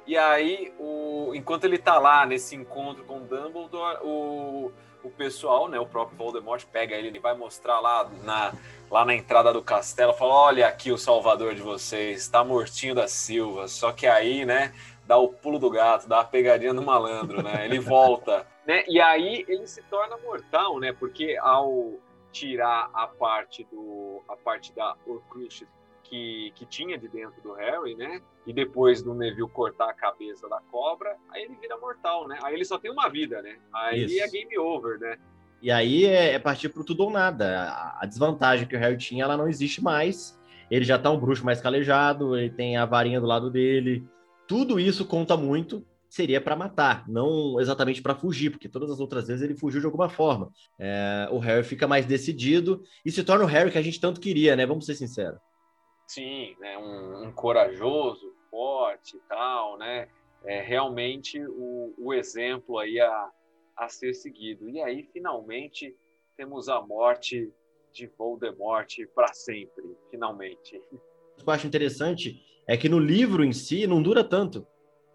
E 0.08 0.18
aí, 0.18 0.74
o, 0.80 1.32
enquanto 1.36 1.66
ele 1.66 1.78
tá 1.78 2.00
lá 2.00 2.26
nesse 2.26 2.56
encontro 2.56 3.04
com 3.04 3.20
Dumbledore, 3.20 4.00
o 4.04 4.72
o 5.04 5.10
pessoal, 5.12 5.68
né, 5.70 5.80
o 5.80 5.86
próprio 5.86 6.18
Voldemort 6.18 6.64
pega 6.66 6.96
ele, 6.96 7.08
ele 7.08 7.20
vai 7.20 7.36
mostrar 7.36 7.80
lá 7.80 8.10
na, 8.24 8.54
lá 8.92 9.06
na 9.06 9.16
entrada 9.16 9.54
do 9.54 9.64
castelo, 9.64 10.14
fala: 10.14 10.34
"Olha 10.34 10.68
aqui 10.68 10.92
o 10.92 10.98
salvador 10.98 11.56
de 11.56 11.62
vocês, 11.62 12.22
está 12.22 12.44
mortinho 12.44 12.94
da 12.94 13.08
Silva". 13.08 13.68
Só 13.68 13.92
que 13.92 14.06
aí, 14.06 14.46
né, 14.46 14.74
dá 15.06 15.18
o 15.18 15.30
pulo 15.30 15.58
do 15.58 15.70
gato, 15.70 16.08
dá 16.08 16.20
a 16.20 16.26
pegadinha 16.26 16.74
do 16.74 16.82
malandro, 16.82 17.42
né? 17.42 17.66
Ele 17.66 17.80
volta, 17.80 18.46
né? 18.68 18.84
E 18.88 19.00
aí 19.00 19.46
ele 19.48 19.66
se 19.66 19.82
torna 19.84 20.18
mortal, 20.18 20.80
né? 20.80 20.92
Porque 20.92 21.38
ao 21.40 21.94
tirar 22.32 22.90
a 22.94 23.08
parte 23.08 23.64
do 23.72 24.22
a 24.28 24.36
parte 24.36 24.74
da 24.74 24.96
Horcrux 25.06 25.64
que, 26.10 26.52
que 26.56 26.66
tinha 26.66 26.98
de 26.98 27.08
dentro 27.08 27.42
do 27.42 27.54
Harry, 27.54 27.96
né? 27.96 28.22
E 28.46 28.54
depois 28.54 29.02
do 29.02 29.14
Neville 29.14 29.50
cortar 29.50 29.90
a 29.90 29.94
cabeça 29.94 30.48
da 30.48 30.60
cobra, 30.72 31.16
aí 31.30 31.44
ele 31.44 31.56
vira 31.60 31.78
mortal, 31.78 32.28
né? 32.28 32.38
Aí 32.44 32.54
ele 32.54 32.66
só 32.66 32.78
tem 32.78 32.92
uma 32.92 33.10
vida, 33.10 33.42
né? 33.42 33.58
Aí 33.74 34.06
Isso. 34.06 34.22
é 34.22 34.28
game 34.28 34.58
over, 34.58 35.00
né? 35.00 35.18
E 35.62 35.72
aí 35.72 36.06
é, 36.06 36.34
é 36.34 36.40
partir 36.40 36.70
pro 36.70 36.84
tudo 36.84 37.04
ou 37.04 37.10
nada. 37.10 37.64
A, 37.64 38.04
a, 38.04 38.06
desvantagem 38.06 38.68
que 38.68 38.76
o 38.76 38.80
Harry 38.80 38.98
tinha, 38.98 39.24
ela 39.24 39.38
não 39.38 39.48
existe 39.48 39.84
mais. 39.84 40.38
Ele 40.70 40.86
já 40.86 40.98
tá 40.98 41.10
um 41.10 41.20
bruxo 41.20 41.46
mais 41.46 41.62
calejado, 41.62 42.38
ele 42.38 42.50
tem 42.50 42.78
a 42.78 42.86
varinha 42.86 43.20
do 43.20 43.28
lado 43.28 43.50
dele. 43.50 44.06
Tudo 44.48 44.80
isso 44.80 45.06
conta 45.06 45.36
muito. 45.36 45.86
Seria 46.10 46.40
para 46.40 46.56
matar, 46.56 47.04
não 47.06 47.60
exatamente 47.60 48.02
para 48.02 48.16
fugir, 48.16 48.50
porque 48.50 48.70
todas 48.70 48.90
as 48.90 49.02
outras 49.02 49.28
vezes 49.28 49.44
ele 49.44 49.58
fugiu 49.58 49.82
de 49.82 49.86
alguma 49.86 50.08
forma. 50.08 50.50
É, 50.80 51.28
o 51.32 51.38
Harry 51.38 51.66
fica 51.66 51.86
mais 51.86 52.06
decidido 52.06 52.82
e 53.06 53.12
se 53.12 53.26
torna 53.26 53.44
o 53.44 53.48
Harry 53.48 53.70
que 53.70 53.78
a 53.78 53.82
gente 53.82 54.00
tanto 54.00 54.22
queria, 54.22 54.56
né? 54.56 54.66
Vamos 54.66 54.86
ser 54.86 54.96
sinceros. 54.96 55.38
Sim, 56.08 56.56
né? 56.60 56.78
um, 56.78 57.26
um 57.26 57.32
corajoso, 57.34 58.34
forte 58.50 59.18
e 59.18 59.20
tal, 59.28 59.78
né? 59.78 60.08
É 60.46 60.62
realmente 60.62 61.40
o, 61.46 61.94
o 61.98 62.14
exemplo 62.14 62.80
aí 62.80 63.00
a, 63.00 63.32
a 63.76 63.90
ser 63.90 64.14
seguido. 64.14 64.70
E 64.70 64.82
aí, 64.82 65.04
finalmente, 65.12 65.94
temos 66.38 66.70
a 66.70 66.82
morte 66.82 67.52
de 67.92 68.08
Voldemort 68.18 68.88
para 69.14 69.34
sempre, 69.34 69.84
finalmente. 70.10 70.78
O 70.78 71.44
que 71.44 71.50
eu 71.50 71.54
acho 71.54 71.68
interessante 71.68 72.42
é 72.68 72.78
que 72.78 72.88
no 72.88 73.00
livro 73.00 73.44
em 73.44 73.52
si 73.52 73.86
não 73.86 74.02
dura 74.02 74.24
tanto. 74.24 74.66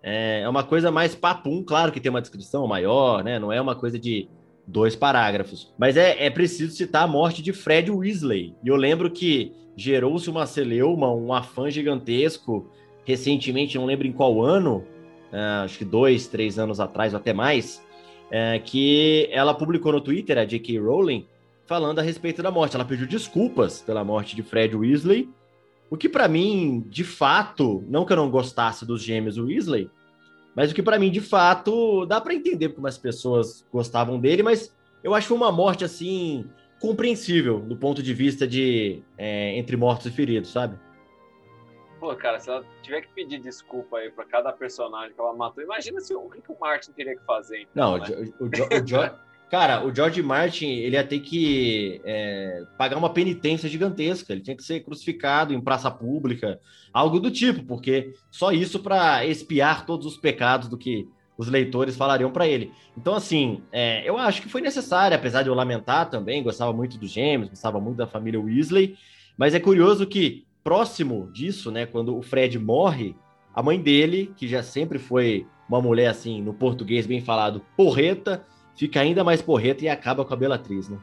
É 0.02 0.48
uma 0.48 0.64
coisa 0.64 0.90
mais 0.90 1.14
papum, 1.14 1.62
claro 1.64 1.92
que 1.92 2.00
tem 2.00 2.10
uma 2.10 2.20
descrição 2.20 2.66
maior, 2.66 3.22
né? 3.22 3.38
Não 3.38 3.52
é 3.52 3.60
uma 3.60 3.76
coisa 3.76 3.98
de 3.98 4.28
dois 4.66 4.94
parágrafos. 4.94 5.72
Mas 5.78 5.96
é, 5.96 6.24
é 6.24 6.30
preciso 6.30 6.72
citar 6.72 7.04
a 7.04 7.08
morte 7.08 7.42
de 7.42 7.52
Fred 7.52 7.90
Weasley. 7.90 8.54
E 8.64 8.68
eu 8.68 8.76
lembro 8.76 9.10
que 9.10 9.52
gerou-se 9.76 10.28
uma 10.28 10.46
celeuma, 10.46 11.12
um 11.12 11.32
afã 11.32 11.70
gigantesco, 11.70 12.70
recentemente, 13.04 13.76
não 13.76 13.86
lembro 13.86 14.06
em 14.06 14.12
qual 14.12 14.42
ano, 14.42 14.84
uh, 15.32 15.64
acho 15.64 15.78
que 15.78 15.84
dois, 15.84 16.26
três 16.26 16.58
anos 16.58 16.78
atrás 16.78 17.12
ou 17.12 17.18
até 17.18 17.32
mais, 17.32 17.82
uh, 18.28 18.62
que 18.64 19.28
ela 19.32 19.54
publicou 19.54 19.92
no 19.92 20.00
Twitter, 20.00 20.38
a 20.38 20.44
J.K. 20.44 20.78
Rowling, 20.78 21.26
falando 21.66 21.98
a 21.98 22.02
respeito 22.02 22.42
da 22.42 22.50
morte. 22.50 22.76
Ela 22.76 22.84
pediu 22.84 23.06
desculpas 23.06 23.80
pela 23.80 24.04
morte 24.04 24.36
de 24.36 24.42
Fred 24.42 24.76
Weasley, 24.76 25.28
o 25.90 25.96
que 25.96 26.08
para 26.08 26.28
mim, 26.28 26.86
de 26.88 27.04
fato, 27.04 27.84
não 27.88 28.04
que 28.04 28.12
eu 28.12 28.16
não 28.16 28.30
gostasse 28.30 28.86
dos 28.86 29.02
gêmeos 29.02 29.36
Weasley, 29.36 29.90
mas 30.54 30.70
o 30.70 30.74
que 30.74 30.82
para 30.82 30.98
mim, 30.98 31.10
de 31.10 31.20
fato, 31.20 32.04
dá 32.06 32.20
para 32.20 32.34
entender 32.34 32.70
como 32.70 32.86
as 32.86 32.98
pessoas 32.98 33.66
gostavam 33.72 34.20
dele, 34.20 34.42
mas 34.42 34.74
eu 35.02 35.14
acho 35.14 35.24
que 35.24 35.28
foi 35.28 35.36
uma 35.36 35.52
morte 35.52 35.84
assim 35.84 36.48
compreensível 36.80 37.60
do 37.60 37.76
ponto 37.76 38.02
de 38.02 38.12
vista 38.12 38.46
de 38.46 39.02
é, 39.16 39.56
entre 39.56 39.76
mortos 39.76 40.06
e 40.06 40.10
feridos, 40.10 40.50
sabe? 40.50 40.78
Pô, 42.00 42.14
cara, 42.16 42.40
se 42.40 42.50
ela 42.50 42.64
tiver 42.82 43.02
que 43.02 43.08
pedir 43.14 43.38
desculpa 43.38 43.98
aí 43.98 44.10
para 44.10 44.24
cada 44.24 44.52
personagem 44.52 45.14
que 45.14 45.20
ela 45.20 45.32
matou, 45.32 45.62
imagina 45.62 46.00
se 46.00 46.12
o 46.14 46.28
que 46.28 46.50
o 46.50 46.56
Martin 46.60 46.90
teria 46.90 47.16
que 47.16 47.24
fazer. 47.24 47.60
Então, 47.60 47.92
Não, 47.92 47.98
né? 47.98 48.32
o, 48.40 48.44
o, 48.44 48.48
o, 48.48 48.48
o 48.48 49.22
cara, 49.52 49.84
o 49.84 49.94
George 49.94 50.22
Martin 50.22 50.64
ele 50.64 50.96
ia 50.96 51.04
ter 51.04 51.20
que 51.20 52.00
é, 52.06 52.64
pagar 52.78 52.96
uma 52.96 53.10
penitência 53.10 53.68
gigantesca. 53.68 54.32
Ele 54.32 54.40
tinha 54.40 54.56
que 54.56 54.64
ser 54.64 54.80
crucificado 54.80 55.52
em 55.52 55.60
praça 55.60 55.90
pública, 55.90 56.58
algo 56.90 57.20
do 57.20 57.30
tipo, 57.30 57.62
porque 57.62 58.14
só 58.30 58.50
isso 58.50 58.80
para 58.80 59.26
espiar 59.26 59.84
todos 59.84 60.06
os 60.06 60.16
pecados 60.16 60.68
do 60.68 60.78
que 60.78 61.06
os 61.36 61.48
leitores 61.48 61.94
falariam 61.94 62.30
para 62.30 62.48
ele. 62.48 62.72
Então, 62.96 63.14
assim, 63.14 63.62
é, 63.70 64.08
eu 64.08 64.16
acho 64.16 64.40
que 64.40 64.48
foi 64.48 64.62
necessário, 64.62 65.14
apesar 65.14 65.42
de 65.42 65.50
eu 65.50 65.54
lamentar 65.54 66.08
também, 66.08 66.42
gostava 66.42 66.72
muito 66.72 66.96
dos 66.96 67.10
gêmeos, 67.10 67.50
gostava 67.50 67.78
muito 67.78 67.98
da 67.98 68.06
família 68.06 68.40
Weasley, 68.40 68.96
mas 69.36 69.54
é 69.54 69.60
curioso 69.60 70.06
que, 70.06 70.46
próximo 70.64 71.30
disso, 71.30 71.70
né, 71.70 71.84
quando 71.84 72.16
o 72.16 72.22
Fred 72.22 72.58
morre, 72.58 73.14
a 73.54 73.62
mãe 73.62 73.78
dele, 73.78 74.32
que 74.34 74.48
já 74.48 74.62
sempre 74.62 74.98
foi 74.98 75.46
uma 75.68 75.82
mulher, 75.82 76.08
assim, 76.08 76.40
no 76.40 76.54
português 76.54 77.06
bem 77.06 77.20
falado, 77.20 77.60
porreta, 77.76 78.46
fica 78.76 79.00
ainda 79.00 79.22
mais 79.24 79.42
porreta 79.42 79.84
e 79.84 79.88
acaba 79.88 80.24
com 80.24 80.34
a 80.34 80.36
Bellatriz, 80.36 80.88
né? 80.88 80.98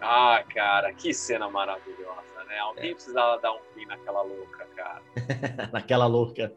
Ah, 0.00 0.42
cara, 0.54 0.92
que 0.92 1.14
cena 1.14 1.48
maravilhosa, 1.48 2.44
né? 2.46 2.58
Alguém 2.58 2.90
é. 2.90 2.94
precisava 2.94 3.40
dar 3.40 3.52
um 3.52 3.60
fim 3.74 3.86
naquela 3.86 4.22
louca, 4.22 4.66
cara. 4.76 5.02
naquela 5.72 6.06
louca. 6.06 6.52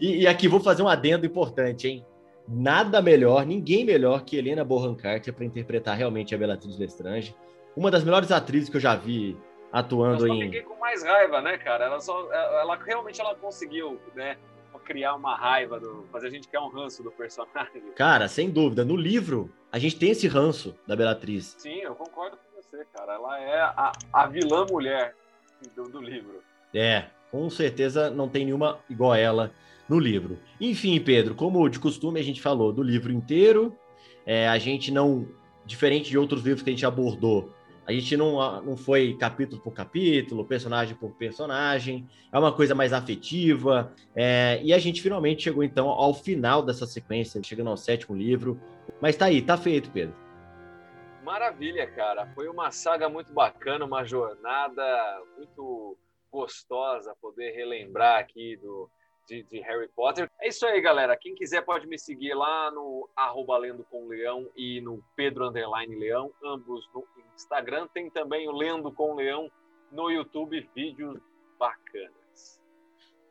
E, 0.00 0.22
e, 0.22 0.26
aqui 0.26 0.46
vou 0.46 0.60
fazer 0.60 0.82
um 0.82 0.88
adendo 0.88 1.26
importante, 1.26 1.88
hein? 1.88 2.06
nada 2.50 3.00
melhor, 3.00 3.46
ninguém 3.46 3.84
melhor 3.84 4.24
que 4.24 4.36
Helena 4.36 4.64
Bonham 4.64 4.94
Carter 4.94 5.32
para 5.32 5.44
interpretar 5.44 5.96
realmente 5.96 6.34
a 6.34 6.38
Bellatrix 6.38 6.76
Lestrange. 6.78 7.34
Uma 7.76 7.90
das 7.90 8.02
melhores 8.02 8.32
atrizes 8.32 8.68
que 8.68 8.76
eu 8.76 8.80
já 8.80 8.96
vi 8.96 9.38
atuando 9.72 10.24
eu 10.24 10.28
só 10.28 10.34
em. 10.34 10.42
fiquei 10.42 10.62
com 10.62 10.74
mais 10.80 11.04
raiva, 11.04 11.40
né, 11.40 11.56
cara? 11.58 11.84
Ela 11.84 12.00
só, 12.00 12.32
ela 12.32 12.76
realmente 12.76 13.20
ela 13.20 13.36
conseguiu, 13.36 14.00
né? 14.14 14.36
Criar 14.90 15.14
uma 15.14 15.36
raiva, 15.36 15.78
do, 15.78 16.04
fazer 16.10 16.26
a 16.26 16.30
gente 16.30 16.48
criar 16.48 16.64
um 16.64 16.68
ranço 16.68 17.00
do 17.00 17.12
personagem. 17.12 17.80
Cara, 17.94 18.26
sem 18.26 18.50
dúvida. 18.50 18.84
No 18.84 18.96
livro, 18.96 19.48
a 19.70 19.78
gente 19.78 19.96
tem 19.96 20.10
esse 20.10 20.26
ranço 20.26 20.74
da 20.84 20.96
Bellatrix. 20.96 21.54
Sim, 21.58 21.76
eu 21.76 21.94
concordo 21.94 22.36
com 22.36 22.60
você, 22.60 22.84
cara. 22.92 23.14
Ela 23.14 23.40
é 23.40 23.60
a, 23.60 23.92
a 24.12 24.26
vilã 24.26 24.66
mulher 24.68 25.14
do, 25.76 25.84
do 25.84 26.00
livro. 26.00 26.42
É, 26.74 27.04
com 27.30 27.48
certeza 27.48 28.10
não 28.10 28.28
tem 28.28 28.44
nenhuma 28.44 28.80
igual 28.90 29.12
a 29.12 29.18
ela 29.18 29.52
no 29.88 29.96
livro. 29.96 30.40
Enfim, 30.60 30.98
Pedro, 31.00 31.36
como 31.36 31.68
de 31.68 31.78
costume 31.78 32.18
a 32.18 32.24
gente 32.24 32.42
falou 32.42 32.72
do 32.72 32.82
livro 32.82 33.12
inteiro, 33.12 33.76
é, 34.26 34.48
a 34.48 34.58
gente 34.58 34.90
não, 34.90 35.28
diferente 35.64 36.10
de 36.10 36.18
outros 36.18 36.42
livros 36.42 36.64
que 36.64 36.70
a 36.70 36.72
gente 36.72 36.84
abordou, 36.84 37.54
a 37.90 38.00
gente 38.00 38.16
não, 38.16 38.62
não 38.62 38.76
foi 38.76 39.14
capítulo 39.14 39.60
por 39.60 39.72
capítulo, 39.72 40.44
personagem 40.44 40.94
por 40.94 41.10
personagem, 41.12 42.08
é 42.32 42.38
uma 42.38 42.52
coisa 42.52 42.74
mais 42.74 42.92
afetiva, 42.92 43.92
é, 44.14 44.60
e 44.62 44.72
a 44.72 44.78
gente 44.78 45.02
finalmente 45.02 45.42
chegou 45.42 45.64
então 45.64 45.88
ao 45.88 46.14
final 46.14 46.62
dessa 46.62 46.86
sequência, 46.86 47.42
chegando 47.42 47.70
ao 47.70 47.76
sétimo 47.76 48.16
livro. 48.16 48.60
Mas 49.00 49.16
tá 49.16 49.26
aí, 49.26 49.42
tá 49.42 49.56
feito, 49.56 49.90
Pedro. 49.90 50.14
Maravilha, 51.24 51.86
cara. 51.86 52.26
Foi 52.34 52.48
uma 52.48 52.70
saga 52.70 53.08
muito 53.08 53.32
bacana, 53.32 53.84
uma 53.84 54.04
jornada 54.04 54.82
muito 55.36 55.96
gostosa 56.30 57.14
poder 57.20 57.50
relembrar 57.50 58.20
aqui 58.20 58.56
do, 58.56 58.88
de, 59.30 59.44
de, 59.44 59.60
Harry 59.60 59.88
Potter. 59.94 60.28
É 60.40 60.48
isso 60.48 60.66
aí, 60.66 60.80
galera. 60.80 61.16
Quem 61.16 61.34
quiser 61.34 61.64
pode 61.64 61.86
me 61.86 61.96
seguir 61.96 62.34
lá 62.34 62.70
no 62.72 63.08
arroba 63.14 63.56
Lendo 63.56 63.84
com 63.84 64.08
Leão 64.08 64.48
e 64.56 64.80
no 64.80 65.00
Pedro 65.14 65.48
Underline 65.48 65.94
Leão, 65.94 66.32
ambos 66.44 66.88
no 66.92 67.04
Instagram. 67.34 67.86
Tem 67.94 68.10
também 68.10 68.48
o 68.48 68.52
Lendo 68.52 68.90
com 68.92 69.14
Leão 69.14 69.48
no 69.92 70.10
YouTube, 70.10 70.68
vídeos 70.74 71.20
bacanas. 71.58 72.60